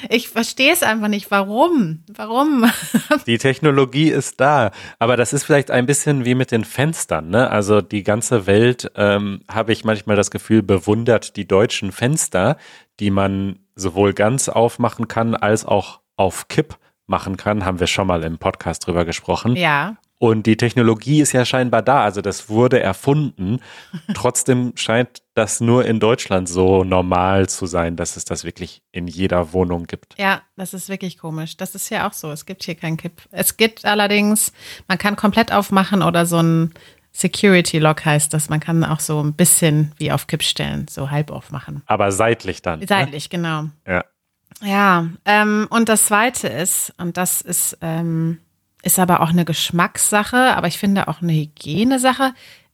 Ich 0.10 0.30
verstehe 0.30 0.72
es 0.72 0.84
einfach 0.84 1.08
nicht. 1.08 1.32
Warum? 1.32 2.04
Warum? 2.14 2.70
Die 3.28 3.38
Technologie 3.38 4.10
ist 4.10 4.40
da, 4.40 4.72
aber 4.98 5.18
das 5.18 5.34
ist 5.34 5.44
vielleicht 5.44 5.72
ein 5.72 5.86
bisschen 5.86 6.26
wie 6.26 6.36
mit 6.36 6.52
den 6.52 6.64
Fenstern. 6.64 7.30
Ne? 7.30 7.50
Also 7.50 7.82
die 7.82 8.04
ganze 8.04 8.48
Welt, 8.48 8.92
ähm, 8.96 9.42
habe 9.50 9.72
ich 9.72 9.86
manchmal 9.86 10.16
das 10.16 10.32
Gefühl, 10.32 10.64
bewundert 10.64 11.36
die 11.36 11.48
deutschen 11.48 11.92
Fenster, 11.92 12.58
die 13.00 13.12
man 13.12 13.60
sowohl 13.76 14.14
ganz 14.14 14.50
aufmachen 14.50 15.08
kann 15.08 15.36
als 15.36 15.66
auch 15.66 16.02
auf 16.16 16.48
Kipp 16.48 16.78
machen 17.08 17.38
kann. 17.38 17.66
Haben 17.66 17.80
wir 17.80 17.88
schon 17.88 18.08
mal 18.08 18.24
im 18.24 18.38
Podcast 18.38 18.86
drüber 18.86 19.06
gesprochen. 19.06 19.56
Ja, 19.56 19.98
Und 20.20 20.46
die 20.48 20.58
Technologie 20.58 21.22
ist 21.22 21.32
ja 21.32 21.46
scheinbar 21.46 21.82
da, 21.82 22.04
also 22.04 22.22
das 22.22 22.50
wurde 22.50 22.82
erfunden. 22.82 23.60
Trotzdem 24.14 24.74
scheint 24.76 25.24
das 25.34 25.62
nur 25.62 25.86
in 25.86 26.02
Deutschland 26.02 26.50
so 26.50 26.84
normal 26.84 27.48
zu 27.48 27.66
sein, 27.66 27.96
dass 27.96 28.18
es 28.18 28.26
das 28.26 28.44
wirklich 28.44 28.82
in 28.92 29.08
jeder 29.08 29.54
Wohnung 29.54 29.86
gibt. 29.86 30.16
ja, 30.18 30.42
das 30.58 30.74
ist 30.74 30.90
wirklich 30.90 31.18
komisch. 31.18 31.56
Das 31.56 31.74
ist 31.74 31.90
ja 31.90 32.08
auch 32.08 32.12
so. 32.12 32.32
Es 32.32 32.46
gibt 32.46 32.64
hier 32.64 32.76
keinen 32.76 32.98
Kipp. 32.98 33.22
Es 33.32 33.56
gibt 33.56 33.86
allerdings, 33.86 34.52
man 34.90 34.98
kann 34.98 35.16
komplett 35.16 35.54
aufmachen 35.54 36.04
oder 36.04 36.26
so 36.26 36.42
ein 36.44 36.74
Security 37.12 37.80
Lock 37.80 38.06
heißt 38.06 38.34
das. 38.34 38.50
Man 38.50 38.60
kann 38.60 38.84
auch 38.84 39.00
so 39.00 39.24
ein 39.24 39.34
bisschen 39.34 39.94
wie 39.98 40.12
auf 40.12 40.28
Kipp 40.28 40.44
stellen, 40.44 40.88
so 40.90 41.10
halb 41.10 41.32
aufmachen. 41.32 41.82
Aber 41.86 42.12
seitlich 42.12 42.62
dann. 42.62 42.80
Ne? 42.80 42.88
Seitlich, 42.88 43.30
genau. 43.30 43.66
Ja. 43.88 44.04
Ja, 44.62 45.08
ähm, 45.26 45.68
und 45.70 45.88
das 45.88 46.08
Zweite 46.08 46.50
ist, 46.50 46.94
und 46.98 47.16
das 47.16 47.42
ist, 47.42 47.78
ähm, 47.82 48.40
ist 48.82 49.00
aber 49.00 49.22
auch 49.22 49.30
eine 49.30 49.46
Geschmackssache, 49.46 50.56
aber 50.56 50.68
ich 50.68 50.78
finde 50.78 51.08
auch 51.08 51.22
eine 51.22 51.34
Hygienesache. 51.34 52.34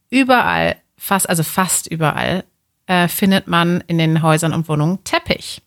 Überall, 0.10 0.78
fast, 0.98 1.30
also 1.30 1.44
fast 1.44 1.88
überall, 1.88 2.44
äh, 2.88 3.08
findet 3.08 3.48
man 3.48 3.84
in 3.88 3.98
den 3.98 4.22
Häusern 4.22 4.54
und 4.54 4.70
Wohnungen 4.70 5.04
Teppich. 5.04 5.62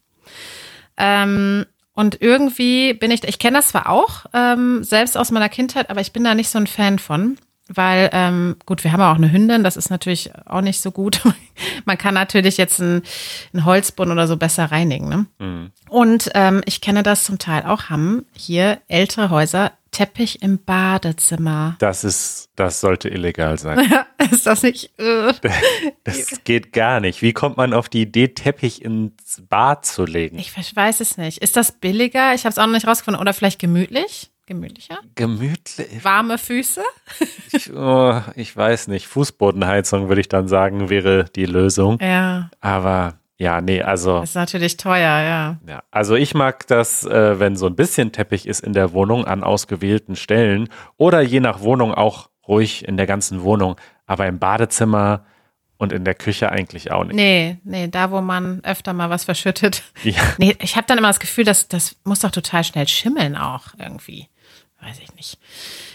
Ähm, 0.96 1.66
und 1.94 2.20
irgendwie 2.20 2.94
bin 2.94 3.10
ich, 3.10 3.24
ich 3.24 3.38
kenne 3.40 3.56
das 3.56 3.68
zwar 3.68 3.88
auch, 3.88 4.26
ähm, 4.32 4.84
selbst 4.84 5.16
aus 5.16 5.32
meiner 5.32 5.48
Kindheit, 5.48 5.90
aber 5.90 6.00
ich 6.00 6.12
bin 6.12 6.22
da 6.22 6.34
nicht 6.34 6.48
so 6.48 6.58
ein 6.58 6.68
Fan 6.68 6.98
von. 6.98 7.38
Weil, 7.68 8.08
ähm, 8.12 8.56
gut, 8.64 8.82
wir 8.82 8.92
haben 8.92 9.00
ja 9.00 9.12
auch 9.12 9.16
eine 9.16 9.30
Hündin, 9.30 9.62
das 9.62 9.76
ist 9.76 9.90
natürlich 9.90 10.30
auch 10.46 10.62
nicht 10.62 10.80
so 10.80 10.90
gut. 10.90 11.22
Man 11.84 11.98
kann 11.98 12.14
natürlich 12.14 12.56
jetzt 12.56 12.80
einen, 12.80 13.02
einen 13.52 13.64
Holzboden 13.64 14.12
oder 14.12 14.26
so 14.26 14.36
besser 14.36 14.70
reinigen. 14.70 15.08
Ne? 15.08 15.70
Und 15.88 16.30
ähm, 16.34 16.62
ich 16.64 16.80
kenne 16.80 17.02
das 17.02 17.24
zum 17.24 17.38
Teil 17.38 17.64
auch, 17.64 17.84
haben 17.84 18.24
hier 18.32 18.78
ältere 18.88 19.30
Häuser 19.30 19.72
Teppich 19.90 20.42
im 20.42 20.62
Badezimmer. 20.64 21.76
Das 21.78 22.04
ist, 22.04 22.50
das 22.56 22.80
sollte 22.80 23.08
illegal 23.08 23.58
sein. 23.58 23.92
ist 24.30 24.46
das 24.46 24.62
nicht? 24.62 24.98
Äh, 24.98 25.32
Das 26.04 26.44
geht 26.44 26.72
gar 26.72 27.00
nicht. 27.00 27.22
Wie 27.22 27.32
kommt 27.32 27.56
man 27.56 27.72
auf 27.72 27.88
die 27.88 28.02
Idee, 28.02 28.28
Teppich 28.28 28.82
ins 28.82 29.42
Bad 29.48 29.84
zu 29.84 30.04
legen? 30.04 30.38
ich 30.38 30.54
weiß 30.54 31.00
es 31.00 31.16
nicht. 31.16 31.38
Ist 31.38 31.56
das 31.56 31.72
billiger? 31.72 32.34
Ich 32.34 32.44
habe 32.44 32.50
es 32.50 32.58
auch 32.58 32.66
noch 32.66 32.74
nicht 32.74 32.86
rausgefunden. 32.86 33.20
Oder 33.20 33.34
vielleicht 33.34 33.58
gemütlich? 33.58 34.30
Gemütlicher? 34.48 34.98
Gemütlich. 35.14 36.02
Warme 36.02 36.38
Füße? 36.38 36.82
Ich, 37.50 37.72
oh, 37.72 38.20
ich 38.36 38.54
weiß 38.54 38.88
nicht. 38.88 39.06
Fußbodenheizung 39.06 40.08
würde 40.08 40.20
ich 40.20 40.28
dann 40.28 40.48
sagen, 40.48 40.90
wäre 40.90 41.24
die 41.34 41.46
Lösung. 41.46 41.98
Ja, 41.98 42.50
Aber 42.60 43.14
ja, 43.38 43.62
nee, 43.62 43.80
also. 43.80 44.20
ist 44.20 44.34
natürlich 44.34 44.76
teuer, 44.76 45.00
ja. 45.00 45.56
Ja, 45.66 45.82
also 45.90 46.14
ich 46.14 46.34
mag 46.34 46.66
das, 46.66 47.04
äh, 47.06 47.40
wenn 47.40 47.56
so 47.56 47.66
ein 47.66 47.74
bisschen 47.74 48.12
Teppich 48.12 48.46
ist 48.46 48.60
in 48.60 48.74
der 48.74 48.92
Wohnung 48.92 49.24
an 49.24 49.44
ausgewählten 49.44 50.14
Stellen 50.14 50.68
oder 50.98 51.22
je 51.22 51.40
nach 51.40 51.60
Wohnung 51.60 51.94
auch 51.94 52.28
ruhig 52.46 52.86
in 52.86 52.98
der 52.98 53.06
ganzen 53.06 53.42
Wohnung, 53.42 53.76
aber 54.06 54.26
im 54.26 54.38
Badezimmer 54.38 55.24
und 55.78 55.92
in 55.92 56.04
der 56.04 56.14
Küche 56.14 56.50
eigentlich 56.52 56.90
auch 56.90 57.04
nicht. 57.04 57.14
Nee, 57.14 57.58
nee, 57.64 57.88
da 57.88 58.10
wo 58.10 58.20
man 58.20 58.62
öfter 58.64 58.92
mal 58.92 59.08
was 59.08 59.24
verschüttet. 59.24 59.84
Ja. 60.02 60.20
Nee, 60.36 60.56
ich 60.60 60.76
habe 60.76 60.86
dann 60.86 60.98
immer 60.98 61.08
das 61.08 61.20
Gefühl, 61.20 61.44
dass 61.44 61.68
das 61.68 61.96
muss 62.04 62.20
doch 62.20 62.30
total 62.30 62.64
schnell 62.64 62.88
schimmeln 62.88 63.36
auch 63.36 63.68
irgendwie. 63.78 64.28
Weiß 64.80 65.00
ich 65.00 65.14
nicht. 65.16 65.38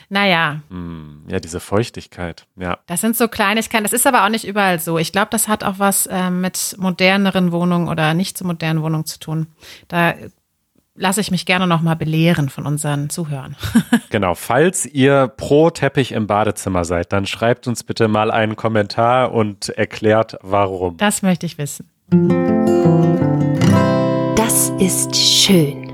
Naja, 0.10 0.62
Hm, 0.70 1.24
ja, 1.28 1.40
diese 1.40 1.60
Feuchtigkeit. 1.60 2.46
Ja, 2.58 2.80
das 2.86 3.02
sind 3.02 3.16
so 3.16 3.28
Kleinigkeiten. 3.28 3.84
Das 3.84 3.94
ist 3.94 4.06
aber 4.06 4.26
auch 4.26 4.30
nicht 4.30 4.46
überall 4.46 4.80
so. 4.80 4.98
Ich 4.98 5.12
glaube, 5.12 5.30
das 5.32 5.48
hat 5.48 5.64
auch 5.64 5.80
was 5.80 6.06
äh, 6.08 6.30
mit 6.30 6.76
moderneren 6.78 7.52
Wohnungen 7.52 7.88
oder 7.88 8.14
nicht 8.14 8.38
so 8.38 8.46
modernen 8.46 8.82
Wohnungen 8.84 9.06
zu 9.06 9.20
tun. 9.20 9.48
Da 9.88 10.14
lasse 10.96 11.22
ich 11.22 11.32
mich 11.32 11.46
gerne 11.46 11.66
noch 11.66 11.82
mal 11.82 11.96
belehren 11.96 12.50
von 12.50 12.68
unseren 12.68 13.10
Zuhörern. 13.10 13.56
genau. 14.10 14.36
Falls 14.36 14.86
ihr 14.86 15.28
pro 15.28 15.70
Teppich 15.70 16.12
im 16.12 16.28
Badezimmer 16.28 16.84
seid, 16.84 17.14
dann 17.14 17.26
schreibt 17.26 17.68
uns 17.68 17.84
bitte 17.84 18.08
mal 18.10 18.32
einen 18.32 18.56
Kommentar 18.58 19.32
und 19.32 19.70
erklärt, 19.70 20.38
warum. 20.42 20.98
Das 20.98 21.22
möchte 21.22 21.46
ich 21.46 21.58
wissen. 21.58 21.90
Das 24.36 24.70
ist 24.78 25.16
schön. 25.16 25.90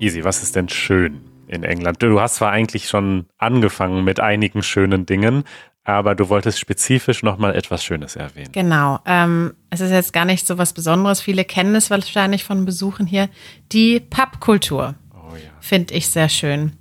Easy, 0.00 0.24
was 0.24 0.42
ist 0.42 0.56
denn 0.56 0.68
schön 0.68 1.21
in 1.52 1.64
England? 1.64 2.02
Du 2.02 2.20
hast 2.20 2.36
zwar 2.36 2.50
eigentlich 2.50 2.88
schon 2.88 3.26
angefangen 3.38 4.04
mit 4.04 4.20
einigen 4.20 4.62
schönen 4.62 5.06
Dingen, 5.06 5.44
aber 5.84 6.14
du 6.14 6.28
wolltest 6.28 6.60
spezifisch 6.60 7.22
nochmal 7.22 7.54
etwas 7.56 7.84
Schönes 7.84 8.16
erwähnen. 8.16 8.52
Genau. 8.52 9.00
Ähm, 9.04 9.54
es 9.70 9.80
ist 9.80 9.90
jetzt 9.90 10.12
gar 10.12 10.24
nicht 10.24 10.46
so 10.46 10.58
was 10.58 10.72
Besonderes. 10.72 11.20
Viele 11.20 11.44
kennen 11.44 11.74
es 11.74 11.90
wahrscheinlich 11.90 12.44
von 12.44 12.64
Besuchen 12.64 13.06
hier. 13.06 13.28
Die 13.72 13.98
Pappkultur. 14.00 14.94
Oh 15.12 15.34
ja. 15.34 15.50
finde 15.60 15.94
ich 15.94 16.08
sehr 16.08 16.28
schön. 16.28 16.72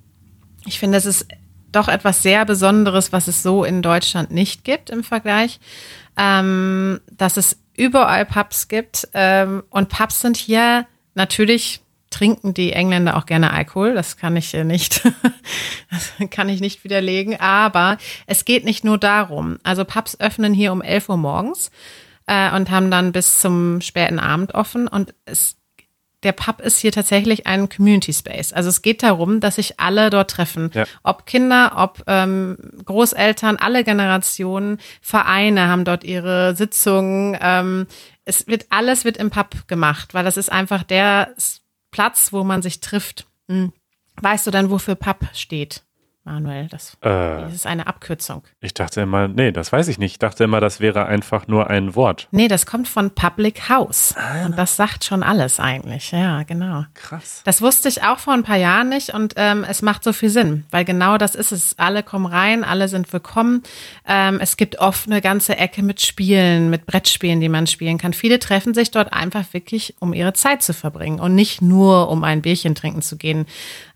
Ich 0.65 0.79
finde, 0.79 0.97
es 0.97 1.05
ist 1.05 1.27
doch 1.71 1.87
etwas 1.87 2.21
sehr 2.21 2.45
Besonderes, 2.45 3.11
was 3.11 3.27
es 3.27 3.41
so 3.41 3.63
in 3.63 3.81
Deutschland 3.81 4.29
nicht 4.31 4.63
gibt 4.63 4.89
im 4.89 5.03
Vergleich. 5.03 5.59
Ähm, 6.17 6.99
dass 7.11 7.37
es 7.37 7.57
überall 7.75 8.25
Pubs 8.25 8.67
gibt. 8.67 9.07
Ähm, 9.13 9.63
und 9.71 9.89
Pubs 9.89 10.21
sind 10.21 10.37
hier 10.37 10.85
natürlich 11.15 11.81
trinken 12.11 12.53
die 12.53 12.73
Engländer 12.73 13.17
auch 13.17 13.25
gerne 13.25 13.51
Alkohol. 13.51 13.95
Das 13.95 14.17
kann 14.17 14.35
ich 14.37 14.53
nicht, 14.53 15.01
das 15.89 16.13
kann 16.29 16.49
ich 16.49 16.61
nicht 16.61 16.83
widerlegen. 16.83 17.39
Aber 17.39 17.97
es 18.27 18.45
geht 18.45 18.63
nicht 18.63 18.83
nur 18.83 18.99
darum. 18.99 19.57
Also 19.63 19.83
Pubs 19.83 20.19
öffnen 20.19 20.53
hier 20.53 20.71
um 20.71 20.83
11 20.83 21.09
Uhr 21.09 21.17
morgens 21.17 21.71
äh, 22.27 22.55
und 22.55 22.69
haben 22.69 22.91
dann 22.91 23.11
bis 23.11 23.39
zum 23.39 23.81
späten 23.81 24.19
Abend 24.19 24.53
offen. 24.53 24.87
Und 24.87 25.15
es 25.25 25.57
der 26.23 26.33
Pub 26.33 26.61
ist 26.61 26.79
hier 26.79 26.91
tatsächlich 26.91 27.47
ein 27.47 27.67
Community 27.67 28.13
Space. 28.13 28.53
Also 28.53 28.69
es 28.69 28.81
geht 28.81 29.01
darum, 29.01 29.39
dass 29.39 29.55
sich 29.55 29.79
alle 29.79 30.09
dort 30.09 30.29
treffen. 30.29 30.69
Ja. 30.73 30.85
Ob 31.03 31.25
Kinder, 31.25 31.73
ob 31.77 32.03
ähm, 32.07 32.57
Großeltern, 32.85 33.57
alle 33.57 33.83
Generationen, 33.83 34.77
Vereine 35.01 35.67
haben 35.67 35.83
dort 35.83 36.03
ihre 36.03 36.55
Sitzungen. 36.55 37.37
Ähm, 37.41 37.87
es 38.23 38.47
wird 38.47 38.67
alles 38.69 39.03
wird 39.03 39.17
im 39.17 39.31
Pub 39.31 39.67
gemacht, 39.67 40.13
weil 40.13 40.23
das 40.23 40.37
ist 40.37 40.51
einfach 40.51 40.83
der 40.83 41.33
Platz, 41.91 42.33
wo 42.33 42.43
man 42.43 42.61
sich 42.61 42.79
trifft. 42.79 43.27
Hm. 43.47 43.73
Weißt 44.21 44.47
du 44.47 44.51
dann, 44.51 44.69
wofür 44.69 44.95
Pub 44.95 45.27
steht, 45.33 45.83
Manuel? 46.23 46.67
Das, 46.67 46.93
Äh, 47.01 47.09
das 47.09 47.53
ist 47.53 47.65
eine 47.65 47.87
Abkürzung. 47.87 48.43
ich 48.59 48.75
dachte 48.75 49.01
immer, 49.01 49.27
nee, 49.27 49.51
das 49.51 49.71
weiß 49.71 49.87
ich 49.87 49.97
nicht. 49.97 50.11
Ich 50.13 50.19
dachte 50.19 50.43
immer, 50.43 50.59
das 50.59 50.79
wäre 50.79 51.07
einfach 51.07 51.47
nur 51.47 51.69
ein 51.71 51.95
Wort. 51.95 52.27
Nee, 52.31 52.47
das 52.47 52.67
kommt 52.67 52.87
von 52.87 53.09
Public 53.15 53.69
House. 53.69 54.13
Und 54.45 54.55
das 54.57 54.75
sagt 54.75 55.03
schon 55.03 55.23
alles 55.23 55.59
eigentlich. 55.59 56.11
Ja, 56.11 56.43
genau. 56.43 56.85
Krass. 56.93 57.41
Das 57.43 57.61
wusste 57.61 57.89
ich 57.89 58.03
auch 58.03 58.19
vor 58.19 58.33
ein 58.33 58.43
paar 58.43 58.57
Jahren 58.57 58.89
nicht 58.89 59.09
und 59.13 59.33
ähm, 59.37 59.65
es 59.67 59.81
macht 59.81 60.03
so 60.03 60.13
viel 60.13 60.29
Sinn, 60.29 60.65
weil 60.69 60.85
genau 60.85 61.17
das 61.17 61.33
ist 61.33 61.51
es. 61.51 61.79
Alle 61.79 62.03
kommen 62.03 62.27
rein, 62.27 62.63
alle 62.63 62.87
sind 62.87 63.11
willkommen. 63.11 63.63
Ähm, 64.07 64.39
es 64.39 64.57
gibt 64.57 64.77
oft 64.79 65.07
eine 65.07 65.21
ganze 65.21 65.57
Ecke 65.57 65.81
mit 65.81 66.01
Spielen, 66.01 66.69
mit 66.69 66.85
Brettspielen, 66.85 67.39
die 67.41 67.49
man 67.49 67.65
spielen 67.65 67.97
kann. 67.97 68.13
Viele 68.13 68.37
treffen 68.37 68.75
sich 68.75 68.91
dort 68.91 69.11
einfach 69.11 69.53
wirklich, 69.53 69.95
um 69.99 70.13
ihre 70.13 70.33
Zeit 70.33 70.61
zu 70.61 70.73
verbringen 70.73 71.19
und 71.19 71.33
nicht 71.33 71.61
nur, 71.63 72.09
um 72.09 72.23
ein 72.23 72.43
Bierchen 72.43 72.75
trinken 72.75 73.01
zu 73.01 73.17
gehen. 73.17 73.47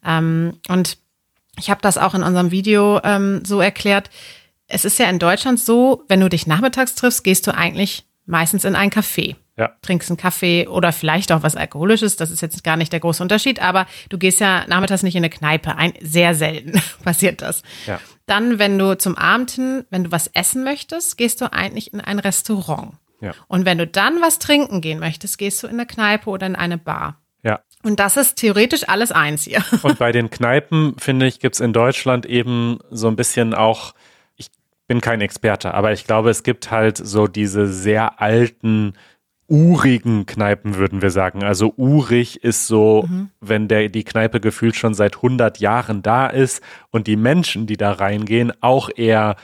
Ähm, 0.04 0.58
und 0.70 0.98
ich 1.60 1.70
habe 1.70 1.82
das 1.82 1.98
auch 1.98 2.14
in 2.14 2.24
unserem 2.24 2.52
Video 2.52 3.00
ähm, 3.04 3.44
so 3.46 3.62
erklärt. 3.62 4.10
Es 4.68 4.86
ist 4.86 5.00
ja 5.00 5.10
in 5.10 5.20
Deutschland 5.20 5.60
so, 5.60 6.04
wenn 6.08 6.20
du 6.22 6.30
dich 6.30 6.48
nachmittags 6.48 6.96
triffst, 6.96 7.24
gehst 7.24 7.46
du 7.48 7.54
eigentlich 7.56 8.06
meistens 8.26 8.66
in 8.66 8.76
ein 8.76 8.90
Café 8.90 9.36
Ja. 9.58 9.72
trinkst 9.84 10.10
einen 10.10 10.18
Kaffee 10.18 10.68
oder 10.68 10.92
vielleicht 10.92 11.32
auch 11.32 11.44
was 11.44 11.56
Alkoholisches. 11.56 12.16
Das 12.16 12.32
ist 12.32 12.42
jetzt 12.42 12.64
gar 12.64 12.76
nicht 12.76 12.92
der 12.92 13.00
große 13.00 13.22
Unterschied, 13.22 13.62
aber 13.62 13.86
du 14.10 14.18
gehst 14.18 14.40
ja 14.40 14.66
nachmittags 14.68 15.04
nicht 15.04 15.16
in 15.16 15.20
eine 15.20 15.30
Kneipe. 15.30 15.76
Ein, 15.78 15.94
sehr 16.02 16.34
selten 16.34 16.82
passiert 17.04 17.42
das. 17.44 17.62
Ja. 17.86 18.00
Dann, 18.26 18.58
wenn 18.58 18.80
du 18.80 18.98
zum 18.98 19.16
Abend 19.18 19.52
hin, 19.52 19.86
wenn 19.92 20.06
du 20.06 20.12
was 20.12 20.28
essen 20.34 20.64
möchtest, 20.64 21.18
gehst 21.18 21.42
du 21.42 21.54
eigentlich 21.54 21.94
in 21.94 22.02
ein 22.02 22.18
Restaurant. 22.18 22.94
Ja. 23.22 23.34
Und 23.48 23.66
wenn 23.66 23.78
du 23.78 23.86
dann 23.86 24.20
was 24.22 24.40
trinken 24.40 24.82
gehen 24.82 25.00
möchtest, 25.00 25.38
gehst 25.38 25.62
du 25.62 25.68
in 25.68 25.74
eine 25.74 25.86
Kneipe 25.86 26.30
oder 26.30 26.48
in 26.48 26.56
eine 26.56 26.80
Bar. 26.80 27.22
Und 27.86 28.00
das 28.00 28.18
ist 28.18 28.38
theoretisch 28.38 28.90
alles 28.90 29.12
eins 29.12 29.44
hier. 29.44 29.64
Und 29.84 30.00
bei 30.00 30.12
den 30.12 30.32
Kneipen, 30.32 30.96
finde 30.98 31.28
ich, 31.28 31.40
gibt 31.40 31.54
es 31.54 31.62
in 31.62 31.72
Deutschland 31.72 32.26
eben 32.26 32.80
so 32.90 33.08
ein 33.08 33.16
bisschen 33.16 33.54
auch, 33.54 33.94
ich 34.38 34.48
bin 34.88 35.02
kein 35.02 35.22
Experte, 35.22 35.76
aber 35.76 35.92
ich 35.92 36.06
glaube, 36.06 36.32
es 36.32 36.42
gibt 36.42 36.72
halt 36.72 36.98
so 36.98 37.28
diese 37.28 37.68
sehr 37.68 38.20
alten, 38.20 38.94
urigen 39.48 40.26
Kneipen, 40.26 40.78
würden 40.78 41.04
wir 41.04 41.12
sagen. 41.12 41.44
Also 41.44 41.76
urig 41.78 42.44
ist 42.44 42.66
so, 42.66 43.08
wenn 43.40 43.68
der, 43.68 43.90
die 43.90 44.04
Kneipe 44.04 44.40
gefühlt 44.40 44.76
schon 44.76 44.96
seit 44.96 45.18
100 45.18 45.60
Jahren 45.60 46.02
da 46.02 46.26
ist 46.26 46.64
und 46.90 47.06
die 47.06 47.16
Menschen, 47.18 47.68
die 47.68 47.78
da 47.78 47.92
reingehen, 47.92 48.52
auch 48.62 48.90
eher 48.96 49.36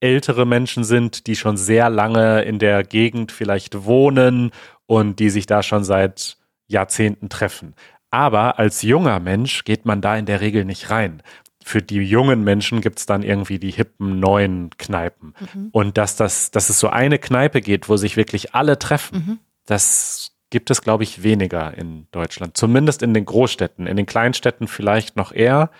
ältere 0.00 0.44
Menschen 0.44 0.82
sind, 0.82 1.28
die 1.28 1.36
schon 1.36 1.56
sehr 1.56 1.88
lange 1.88 2.42
in 2.42 2.58
der 2.58 2.82
Gegend 2.82 3.30
vielleicht 3.30 3.84
wohnen 3.84 4.50
und 4.86 5.20
die 5.20 5.30
sich 5.30 5.46
da 5.46 5.62
schon 5.62 5.84
seit 5.84 6.36
Jahrzehnten 6.68 7.28
treffen. 7.28 7.74
Aber 8.10 8.58
als 8.58 8.82
junger 8.82 9.20
Mensch 9.20 9.64
geht 9.64 9.84
man 9.84 10.00
da 10.00 10.16
in 10.16 10.26
der 10.26 10.40
Regel 10.40 10.64
nicht 10.64 10.90
rein. 10.90 11.22
Für 11.64 11.82
die 11.82 11.96
jungen 11.96 12.44
Menschen 12.44 12.80
gibt's 12.80 13.06
dann 13.06 13.22
irgendwie 13.22 13.58
die 13.58 13.72
hippen 13.72 14.20
neuen 14.20 14.70
Kneipen. 14.78 15.34
Und 15.72 15.98
dass, 15.98 16.16
das, 16.16 16.50
dass 16.52 16.70
es 16.70 16.78
so 16.78 16.88
eine 16.88 17.18
Kneipe 17.18 17.60
geht, 17.60 17.88
wo 17.88 17.96
sich 17.96 18.16
wirklich 18.16 18.54
alle 18.54 18.78
treffen, 18.78 19.40
das 19.66 20.32
gibt 20.50 20.70
es, 20.70 20.80
glaube 20.80 21.02
ich, 21.02 21.24
weniger 21.24 21.76
in 21.76 22.06
Deutschland. 22.12 22.56
Zumindest 22.56 23.02
in 23.02 23.14
den 23.14 23.24
Großstädten. 23.24 23.88
In 23.88 23.96
den 23.96 24.06
Kleinstädten 24.06 24.68
vielleicht 24.68 25.16
noch 25.16 25.32
eher. 25.32 25.70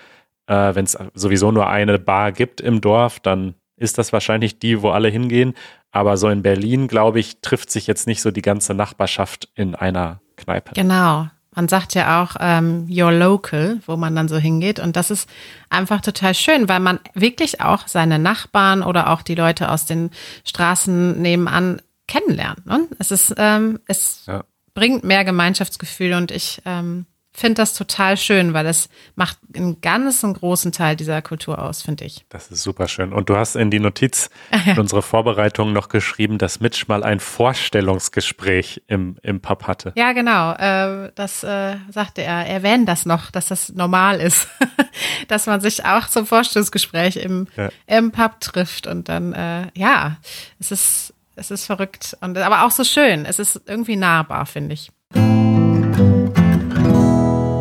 Äh, 0.48 0.74
Wenn 0.74 0.84
es 0.84 0.98
sowieso 1.14 1.52
nur 1.52 1.68
eine 1.68 1.98
Bar 2.00 2.32
gibt 2.32 2.60
im 2.60 2.80
Dorf, 2.80 3.20
dann 3.20 3.54
ist 3.76 3.98
das 3.98 4.12
wahrscheinlich 4.12 4.58
die, 4.58 4.82
wo 4.82 4.90
alle 4.90 5.08
hingehen. 5.08 5.54
Aber 5.92 6.16
so 6.16 6.28
in 6.28 6.42
Berlin, 6.42 6.88
glaube 6.88 7.20
ich, 7.20 7.40
trifft 7.40 7.70
sich 7.70 7.86
jetzt 7.86 8.06
nicht 8.06 8.20
so 8.22 8.30
die 8.30 8.42
ganze 8.42 8.74
Nachbarschaft 8.74 9.48
in 9.54 9.74
einer 9.74 10.20
Kneipe. 10.36 10.72
Genau. 10.74 11.28
Man 11.54 11.68
sagt 11.68 11.94
ja 11.94 12.22
auch 12.22 12.36
ähm, 12.38 12.86
your 12.90 13.12
local, 13.12 13.80
wo 13.86 13.96
man 13.96 14.14
dann 14.14 14.28
so 14.28 14.36
hingeht. 14.36 14.78
Und 14.78 14.94
das 14.94 15.10
ist 15.10 15.26
einfach 15.70 16.02
total 16.02 16.34
schön, 16.34 16.68
weil 16.68 16.80
man 16.80 17.00
wirklich 17.14 17.62
auch 17.62 17.88
seine 17.88 18.18
Nachbarn 18.18 18.82
oder 18.82 19.08
auch 19.10 19.22
die 19.22 19.34
Leute 19.34 19.70
aus 19.70 19.86
den 19.86 20.10
Straßen 20.44 21.20
nebenan 21.22 21.80
kennenlernt. 22.08 22.66
Ne? 22.66 22.86
Es 22.98 23.10
ist, 23.10 23.34
ähm, 23.38 23.80
es 23.86 24.24
Ja. 24.26 24.44
bringt 24.74 25.02
mehr 25.02 25.24
Gemeinschaftsgefühl 25.24 26.12
und 26.12 26.30
ich 26.30 26.60
ähm, 26.66 27.06
finde 27.36 27.54
das 27.62 27.74
total 27.74 28.16
schön, 28.16 28.54
weil 28.54 28.66
es 28.66 28.88
macht 29.14 29.38
einen 29.54 29.80
ganzen 29.80 30.32
großen 30.34 30.72
Teil 30.72 30.96
dieser 30.96 31.20
Kultur 31.22 31.60
aus, 31.62 31.82
finde 31.82 32.04
ich. 32.04 32.24
Das 32.30 32.50
ist 32.50 32.62
super 32.62 32.88
schön. 32.88 33.12
Und 33.12 33.28
du 33.28 33.36
hast 33.36 33.56
in 33.56 33.70
die 33.70 33.78
Notiz 33.78 34.30
in 34.66 34.78
unsere 34.78 35.02
Vorbereitung 35.02 35.72
noch 35.72 35.88
geschrieben, 35.88 36.38
dass 36.38 36.60
Mitch 36.60 36.86
mal 36.88 37.02
ein 37.04 37.20
Vorstellungsgespräch 37.20 38.82
im, 38.86 39.16
im 39.22 39.40
Pub 39.40 39.64
hatte. 39.64 39.92
Ja, 39.96 40.12
genau. 40.12 40.52
Äh, 40.52 41.12
das 41.14 41.42
äh, 41.44 41.76
sagte 41.90 42.22
er. 42.22 42.46
Erwähnen 42.46 42.86
das 42.86 43.06
noch, 43.06 43.30
dass 43.30 43.46
das 43.48 43.70
normal 43.70 44.20
ist, 44.20 44.48
dass 45.28 45.46
man 45.46 45.60
sich 45.60 45.84
auch 45.84 46.08
zum 46.08 46.26
Vorstellungsgespräch 46.26 47.16
im, 47.16 47.46
Ja. 47.56 47.68
im 47.86 48.12
Pub 48.12 48.40
trifft 48.40 48.86
und 48.86 49.08
dann, 49.08 49.32
äh, 49.32 49.66
ja, 49.74 50.16
es 50.58 50.70
ist, 50.72 51.14
es 51.36 51.50
ist 51.50 51.66
verrückt 51.66 52.16
und 52.20 52.38
aber 52.38 52.64
auch 52.64 52.70
so 52.70 52.82
schön. 52.84 53.24
Es 53.26 53.38
ist 53.38 53.60
irgendwie 53.66 53.96
nahbar, 53.96 54.46
finde 54.46 54.74
ich. 54.74 54.90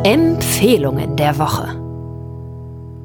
Empfehlungen 0.06 1.16
der 1.16 1.40
Woche. 1.40 1.66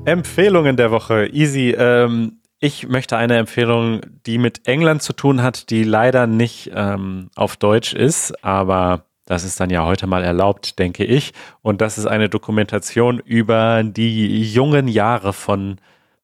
Empfehlungen 0.04 0.76
der 0.76 0.90
Woche. 0.90 1.28
Easy. 1.32 1.70
Ähm, 1.70 2.42
ich 2.58 2.88
möchte 2.88 3.16
eine 3.16 3.38
Empfehlung, 3.38 4.02
die 4.26 4.36
mit 4.36 4.68
England 4.68 5.00
zu 5.00 5.14
tun 5.14 5.42
hat, 5.42 5.70
die 5.70 5.82
leider 5.82 6.26
nicht 6.26 6.72
ähm, 6.74 7.30
auf 7.36 7.56
Deutsch 7.56 7.94
ist, 7.94 8.44
aber 8.44 9.06
das 9.24 9.44
ist 9.44 9.58
dann 9.60 9.70
ja 9.70 9.86
heute 9.86 10.06
mal 10.06 10.22
erlaubt, 10.22 10.78
denke 10.78 11.06
ich. 11.06 11.32
Und 11.62 11.80
das 11.80 11.96
ist 11.96 12.04
eine 12.04 12.28
Dokumentation 12.28 13.18
über 13.18 13.82
die 13.82 14.42
jungen 14.42 14.86
Jahre 14.86 15.32
von 15.32 15.78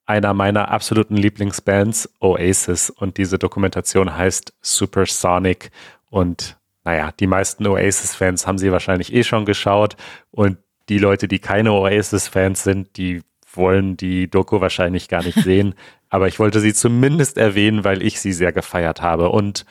einer 0.04 0.34
meiner 0.34 0.70
absoluten 0.70 1.16
Lieblingsbands, 1.16 2.10
Oasis. 2.20 2.90
Und 2.90 3.16
diese 3.16 3.38
Dokumentation 3.38 4.14
heißt 4.14 4.52
Supersonic. 4.60 5.70
Und 6.10 6.58
naja, 6.84 7.12
die 7.18 7.26
meisten 7.26 7.66
Oasis-Fans 7.66 8.46
haben 8.46 8.58
sie 8.58 8.70
wahrscheinlich 8.72 9.14
eh 9.14 9.24
schon 9.24 9.46
geschaut. 9.46 9.96
Und 10.30 10.58
die 10.88 10.98
Leute, 10.98 11.28
die 11.28 11.38
keine 11.38 11.72
Oasis-Fans 11.72 12.62
sind, 12.62 12.96
die 12.96 13.22
wollen 13.52 13.96
die 13.96 14.28
Doku 14.28 14.60
wahrscheinlich 14.60 15.08
gar 15.08 15.22
nicht 15.22 15.38
sehen. 15.38 15.74
Aber 16.08 16.28
ich 16.28 16.38
wollte 16.38 16.60
sie 16.60 16.74
zumindest 16.74 17.36
erwähnen, 17.36 17.84
weil 17.84 18.02
ich 18.02 18.20
sie 18.20 18.32
sehr 18.32 18.52
gefeiert 18.52 19.02
habe. 19.02 19.30
Und 19.30 19.64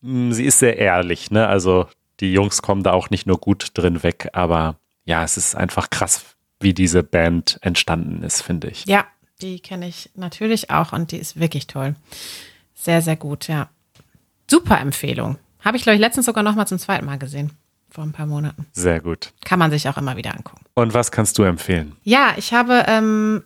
mh, 0.00 0.30
mm, 0.30 0.32
sie 0.32 0.44
ist 0.44 0.58
sehr 0.58 0.78
ehrlich, 0.78 1.30
ne? 1.30 1.46
Also 1.46 1.86
die 2.20 2.32
Jungs 2.32 2.62
kommen 2.62 2.82
da 2.82 2.92
auch 2.92 3.10
nicht 3.10 3.26
nur 3.26 3.38
gut 3.38 3.70
drin 3.74 4.02
weg, 4.02 4.30
aber 4.32 4.76
ja, 5.04 5.22
es 5.22 5.36
ist 5.36 5.54
einfach 5.54 5.90
krass, 5.90 6.24
wie 6.60 6.74
diese 6.74 7.02
Band 7.02 7.58
entstanden 7.62 8.22
ist, 8.22 8.42
finde 8.42 8.68
ich. 8.68 8.86
Ja, 8.86 9.06
die 9.42 9.60
kenne 9.60 9.86
ich 9.86 10.10
natürlich 10.14 10.70
auch 10.70 10.92
und 10.92 11.12
die 11.12 11.18
ist 11.18 11.38
wirklich 11.38 11.66
toll. 11.66 11.94
Sehr, 12.74 13.02
sehr 13.02 13.16
gut, 13.16 13.48
ja. 13.48 13.68
Super 14.50 14.80
Empfehlung. 14.80 15.38
Habe 15.60 15.76
ich, 15.76 15.82
glaube 15.82 15.96
ich, 15.96 16.00
letztens 16.00 16.26
sogar 16.26 16.42
noch 16.42 16.54
mal 16.54 16.66
zum 16.66 16.78
zweiten 16.78 17.04
Mal 17.04 17.18
gesehen. 17.18 17.52
Vor 17.96 18.04
ein 18.04 18.12
paar 18.12 18.26
Monaten. 18.26 18.66
Sehr 18.74 19.00
gut. 19.00 19.32
Kann 19.46 19.58
man 19.58 19.70
sich 19.70 19.88
auch 19.88 19.96
immer 19.96 20.18
wieder 20.18 20.36
angucken. 20.36 20.66
Und 20.74 20.92
was 20.92 21.10
kannst 21.10 21.38
du 21.38 21.44
empfehlen? 21.44 21.96
Ja, 22.02 22.34
ich 22.36 22.52
habe 22.52 22.84
ähm, 22.86 23.42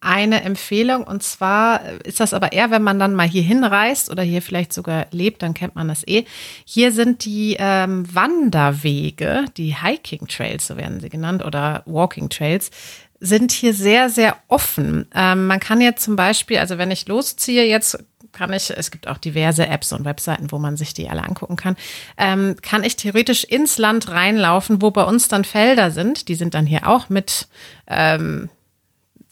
eine 0.00 0.44
Empfehlung 0.44 1.02
und 1.02 1.24
zwar 1.24 1.80
ist 2.04 2.20
das 2.20 2.32
aber 2.32 2.52
eher, 2.52 2.70
wenn 2.70 2.84
man 2.84 3.00
dann 3.00 3.16
mal 3.16 3.26
hier 3.26 3.42
hinreist 3.42 4.08
oder 4.08 4.22
hier 4.22 4.40
vielleicht 4.40 4.72
sogar 4.72 5.08
lebt, 5.10 5.42
dann 5.42 5.52
kennt 5.52 5.74
man 5.74 5.88
das 5.88 6.06
eh. 6.06 6.26
Hier 6.64 6.92
sind 6.92 7.24
die 7.24 7.56
ähm, 7.58 8.06
Wanderwege, 8.14 9.46
die 9.56 9.74
Hiking 9.74 10.28
Trails, 10.28 10.68
so 10.68 10.76
werden 10.76 11.00
sie 11.00 11.08
genannt, 11.08 11.44
oder 11.44 11.82
Walking 11.84 12.28
Trails, 12.28 12.70
sind 13.18 13.50
hier 13.50 13.74
sehr, 13.74 14.10
sehr 14.10 14.36
offen. 14.46 15.08
Ähm, 15.12 15.48
man 15.48 15.58
kann 15.58 15.80
jetzt 15.80 16.04
zum 16.04 16.14
Beispiel, 16.14 16.58
also 16.58 16.78
wenn 16.78 16.92
ich 16.92 17.08
losziehe, 17.08 17.64
jetzt 17.64 17.98
kann 18.32 18.52
ich, 18.52 18.70
es 18.70 18.90
gibt 18.90 19.08
auch 19.08 19.18
diverse 19.18 19.66
Apps 19.66 19.92
und 19.92 20.04
Webseiten, 20.04 20.52
wo 20.52 20.58
man 20.58 20.76
sich 20.76 20.94
die 20.94 21.08
alle 21.08 21.24
angucken 21.24 21.56
kann, 21.56 21.76
ähm, 22.16 22.56
kann 22.62 22.84
ich 22.84 22.96
theoretisch 22.96 23.44
ins 23.44 23.78
Land 23.78 24.08
reinlaufen, 24.08 24.82
wo 24.82 24.90
bei 24.90 25.04
uns 25.04 25.28
dann 25.28 25.44
Felder 25.44 25.90
sind. 25.90 26.28
Die 26.28 26.34
sind 26.34 26.54
dann 26.54 26.66
hier 26.66 26.88
auch 26.88 27.08
mit 27.08 27.48
ähm, 27.86 28.48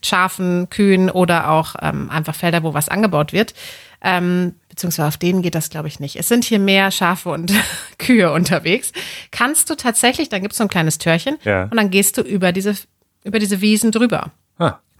Schafen, 0.05 0.69
Kühen 0.71 1.11
oder 1.11 1.51
auch 1.51 1.75
ähm, 1.81 2.11
einfach 2.11 2.35
Felder, 2.35 2.63
wo 2.63 2.75
was 2.75 2.89
angebaut 2.89 3.33
wird. 3.33 3.55
Ähm, 4.03 4.55
beziehungsweise 4.69 5.09
auf 5.09 5.17
denen 5.17 5.43
geht 5.43 5.55
das, 5.55 5.71
glaube 5.71 5.89
ich, 5.89 6.01
nicht. 6.01 6.17
Es 6.17 6.29
sind 6.29 6.45
hier 6.45 6.59
mehr 6.59 6.91
Schafe 6.91 7.31
und 7.31 7.53
Kühe 7.99 8.31
unterwegs. 8.33 8.93
Kannst 9.31 9.71
du 9.71 9.75
tatsächlich, 9.75 10.29
dann 10.29 10.43
gibt 10.43 10.53
es 10.53 10.59
so 10.59 10.65
ein 10.65 10.69
kleines 10.69 10.99
Türchen 10.99 11.39
ja. 11.45 11.65
und 11.65 11.77
dann 11.77 11.91
gehst 11.91 12.19
du 12.19 12.23
über 12.23 12.53
diese, 12.53 12.77
über 13.25 13.39
diese 13.39 13.61
Wiesen 13.61 13.91
drüber. 13.91 14.33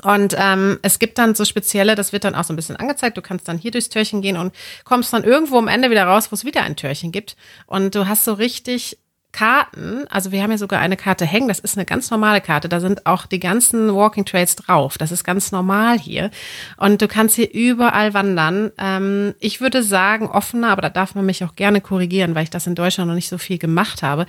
Und 0.03 0.37
ähm, 0.39 0.79
es 0.83 0.99
gibt 0.99 1.19
dann 1.19 1.35
so 1.35 1.45
spezielle, 1.45 1.95
das 1.95 2.13
wird 2.13 2.25
dann 2.25 2.35
auch 2.35 2.45
so 2.45 2.53
ein 2.53 2.57
bisschen 2.57 2.77
angezeigt. 2.77 3.17
Du 3.17 3.23
kannst 3.23 3.49
dann 3.49 3.59
hier 3.59 3.71
durchs 3.71 3.89
Türchen 3.89 4.23
gehen 4.23 4.37
und 4.37 4.55
kommst 4.85 5.13
dann 5.13 5.25
irgendwo 5.25 5.59
am 5.59 5.69
Ende 5.69 5.91
wieder 5.91 6.05
raus, 6.05 6.31
wo 6.31 6.35
es 6.35 6.45
wieder 6.45 6.63
ein 6.63 6.77
Türchen 6.77 7.13
gibt. 7.13 7.37
Und 7.67 7.95
du 7.95 8.07
hast 8.09 8.25
so 8.25 8.35
richtig 8.35 8.99
Karten, 9.37 10.07
also 10.09 10.33
wir 10.33 10.43
haben 10.43 10.51
hier 10.51 10.57
sogar 10.57 10.81
eine 10.81 10.97
Karte 10.97 11.27
hängen, 11.27 11.49
das 11.49 11.59
ist 11.59 11.77
eine 11.77 11.85
ganz 11.85 12.11
normale 12.11 12.41
Karte, 12.41 12.71
da 12.71 12.81
sind 12.81 13.05
auch 13.05 13.27
die 13.27 13.39
ganzen 13.39 13.95
Walking 13.95 14.25
Trails 14.25 14.57
drauf. 14.57 14.97
Das 14.97 15.13
ist 15.13 15.25
ganz 15.25 15.53
normal 15.53 15.99
hier. 15.99 16.31
Und 16.79 17.03
du 17.03 17.07
kannst 17.07 17.37
hier 17.37 17.53
überall 17.53 18.15
wandern. 18.15 18.73
Ähm, 18.79 19.35
ich 19.39 19.61
würde 19.61 19.83
sagen, 19.83 20.27
offener, 20.27 20.71
aber 20.71 20.81
da 20.81 20.89
darf 20.89 21.15
man 21.15 21.27
mich 21.27 21.45
auch 21.45 21.55
gerne 21.55 21.83
korrigieren, 21.83 22.35
weil 22.35 22.45
ich 22.45 22.51
das 22.51 22.67
in 22.67 22.75
Deutschland 22.75 23.09
noch 23.09 23.15
nicht 23.15 23.29
so 23.29 23.37
viel 23.37 23.59
gemacht 23.59 24.03
habe. 24.03 24.25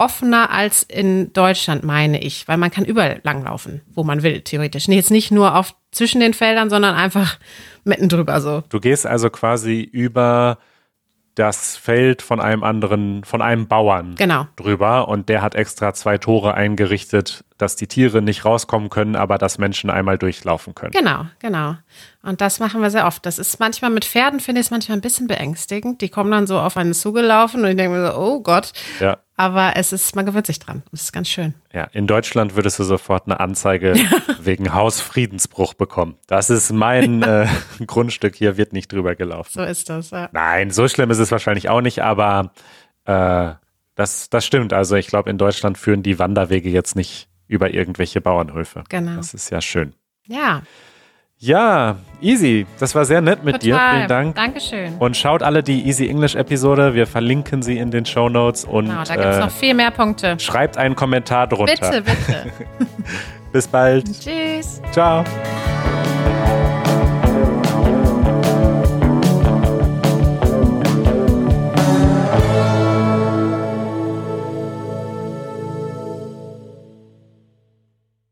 Offener 0.00 0.50
als 0.50 0.82
in 0.82 1.30
Deutschland, 1.34 1.84
meine 1.84 2.22
ich, 2.22 2.48
weil 2.48 2.56
man 2.56 2.70
kann 2.70 2.86
überall 2.86 3.20
langlaufen, 3.22 3.82
wo 3.92 4.02
man 4.02 4.22
will, 4.22 4.40
theoretisch. 4.40 4.88
Nee, 4.88 4.96
jetzt 4.96 5.10
nicht 5.10 5.30
nur 5.30 5.54
auf 5.54 5.74
zwischen 5.92 6.20
den 6.20 6.32
Feldern, 6.32 6.70
sondern 6.70 6.94
einfach 6.94 7.38
mitten 7.84 8.08
drüber 8.08 8.40
so. 8.40 8.62
Du 8.70 8.80
gehst 8.80 9.06
also 9.06 9.28
quasi 9.28 9.82
über 9.82 10.58
das 11.34 11.76
Feld 11.76 12.22
von 12.22 12.40
einem 12.40 12.64
anderen, 12.64 13.24
von 13.24 13.40
einem 13.40 13.68
Bauern 13.68 14.14
genau. 14.16 14.46
drüber 14.56 15.08
und 15.08 15.28
der 15.28 15.42
hat 15.42 15.54
extra 15.54 15.94
zwei 15.94 16.18
Tore 16.18 16.54
eingerichtet, 16.54 17.44
dass 17.56 17.76
die 17.76 17.86
Tiere 17.86 18.20
nicht 18.20 18.44
rauskommen 18.44 18.90
können, 18.90 19.16
aber 19.16 19.38
dass 19.38 19.58
Menschen 19.58 19.90
einmal 19.90 20.18
durchlaufen 20.18 20.74
können. 20.74 20.92
Genau, 20.92 21.26
genau. 21.38 21.76
Und 22.22 22.40
das 22.40 22.58
machen 22.58 22.82
wir 22.82 22.90
sehr 22.90 23.06
oft. 23.06 23.24
Das 23.26 23.38
ist 23.38 23.60
manchmal 23.60 23.90
mit 23.90 24.04
Pferden, 24.04 24.40
finde 24.40 24.60
ich 24.60 24.66
es 24.66 24.70
manchmal 24.70 24.98
ein 24.98 25.02
bisschen 25.02 25.28
beängstigend. 25.28 26.00
Die 26.00 26.08
kommen 26.08 26.30
dann 26.30 26.46
so 26.46 26.58
auf 26.58 26.76
einen 26.76 26.94
zugelaufen 26.94 27.62
und 27.62 27.70
ich 27.70 27.76
denke 27.76 27.96
mir 27.96 28.10
so, 28.10 28.18
oh 28.18 28.40
Gott. 28.40 28.72
Ja. 28.98 29.18
Aber 29.40 29.72
es 29.76 29.94
ist, 29.94 30.14
man 30.14 30.26
gewöhnt 30.26 30.46
sich 30.46 30.58
dran. 30.58 30.82
Das 30.90 31.00
ist 31.00 31.12
ganz 31.14 31.26
schön. 31.26 31.54
Ja, 31.72 31.84
in 31.92 32.06
Deutschland 32.06 32.56
würdest 32.56 32.78
du 32.78 32.84
sofort 32.84 33.24
eine 33.24 33.40
Anzeige 33.40 33.94
wegen 34.42 34.74
Hausfriedensbruch 34.74 35.72
bekommen. 35.72 36.18
Das 36.26 36.50
ist 36.50 36.70
mein 36.72 37.22
äh, 37.22 37.48
Grundstück, 37.86 38.36
hier 38.36 38.58
wird 38.58 38.74
nicht 38.74 38.92
drüber 38.92 39.14
gelaufen. 39.14 39.48
So 39.50 39.62
ist 39.62 39.88
das, 39.88 40.10
ja. 40.10 40.28
Nein, 40.32 40.70
so 40.70 40.88
schlimm 40.88 41.10
ist 41.10 41.20
es 41.20 41.30
wahrscheinlich 41.30 41.70
auch 41.70 41.80
nicht, 41.80 42.02
aber 42.02 42.52
äh, 43.06 43.52
das, 43.94 44.28
das 44.28 44.44
stimmt. 44.44 44.74
Also 44.74 44.96
ich 44.96 45.06
glaube, 45.06 45.30
in 45.30 45.38
Deutschland 45.38 45.78
führen 45.78 46.02
die 46.02 46.18
Wanderwege 46.18 46.68
jetzt 46.68 46.94
nicht 46.94 47.30
über 47.46 47.72
irgendwelche 47.72 48.20
Bauernhöfe. 48.20 48.84
Genau. 48.90 49.16
Das 49.16 49.32
ist 49.32 49.48
ja 49.48 49.62
schön. 49.62 49.94
Ja. 50.26 50.60
Ja, 51.42 51.96
easy. 52.20 52.66
Das 52.78 52.94
war 52.94 53.06
sehr 53.06 53.22
nett 53.22 53.42
mit 53.42 53.62
Total. 53.62 53.92
dir. 53.92 53.96
Vielen 53.96 54.08
Dank. 54.08 54.34
Dankeschön. 54.34 54.96
Und 54.98 55.16
schaut 55.16 55.42
alle 55.42 55.62
die 55.62 55.86
Easy 55.86 56.06
English 56.06 56.34
Episode. 56.34 56.94
Wir 56.94 57.06
verlinken 57.06 57.62
sie 57.62 57.78
in 57.78 57.90
den 57.90 58.04
Show 58.04 58.28
Notes. 58.28 58.66
Und, 58.66 58.86
genau, 58.90 59.02
da 59.04 59.14
gibt 59.14 59.26
es 59.26 59.36
äh, 59.36 59.40
noch 59.40 59.50
viel 59.50 59.72
mehr 59.72 59.90
Punkte. 59.90 60.38
Schreibt 60.38 60.76
einen 60.76 60.94
Kommentar 60.94 61.46
drunter. 61.46 61.72
Bitte, 61.72 62.02
bitte. 62.02 62.52
Bis 63.52 63.66
bald. 63.66 64.04
Tschüss. 64.04 64.82
Ciao. 64.92 65.24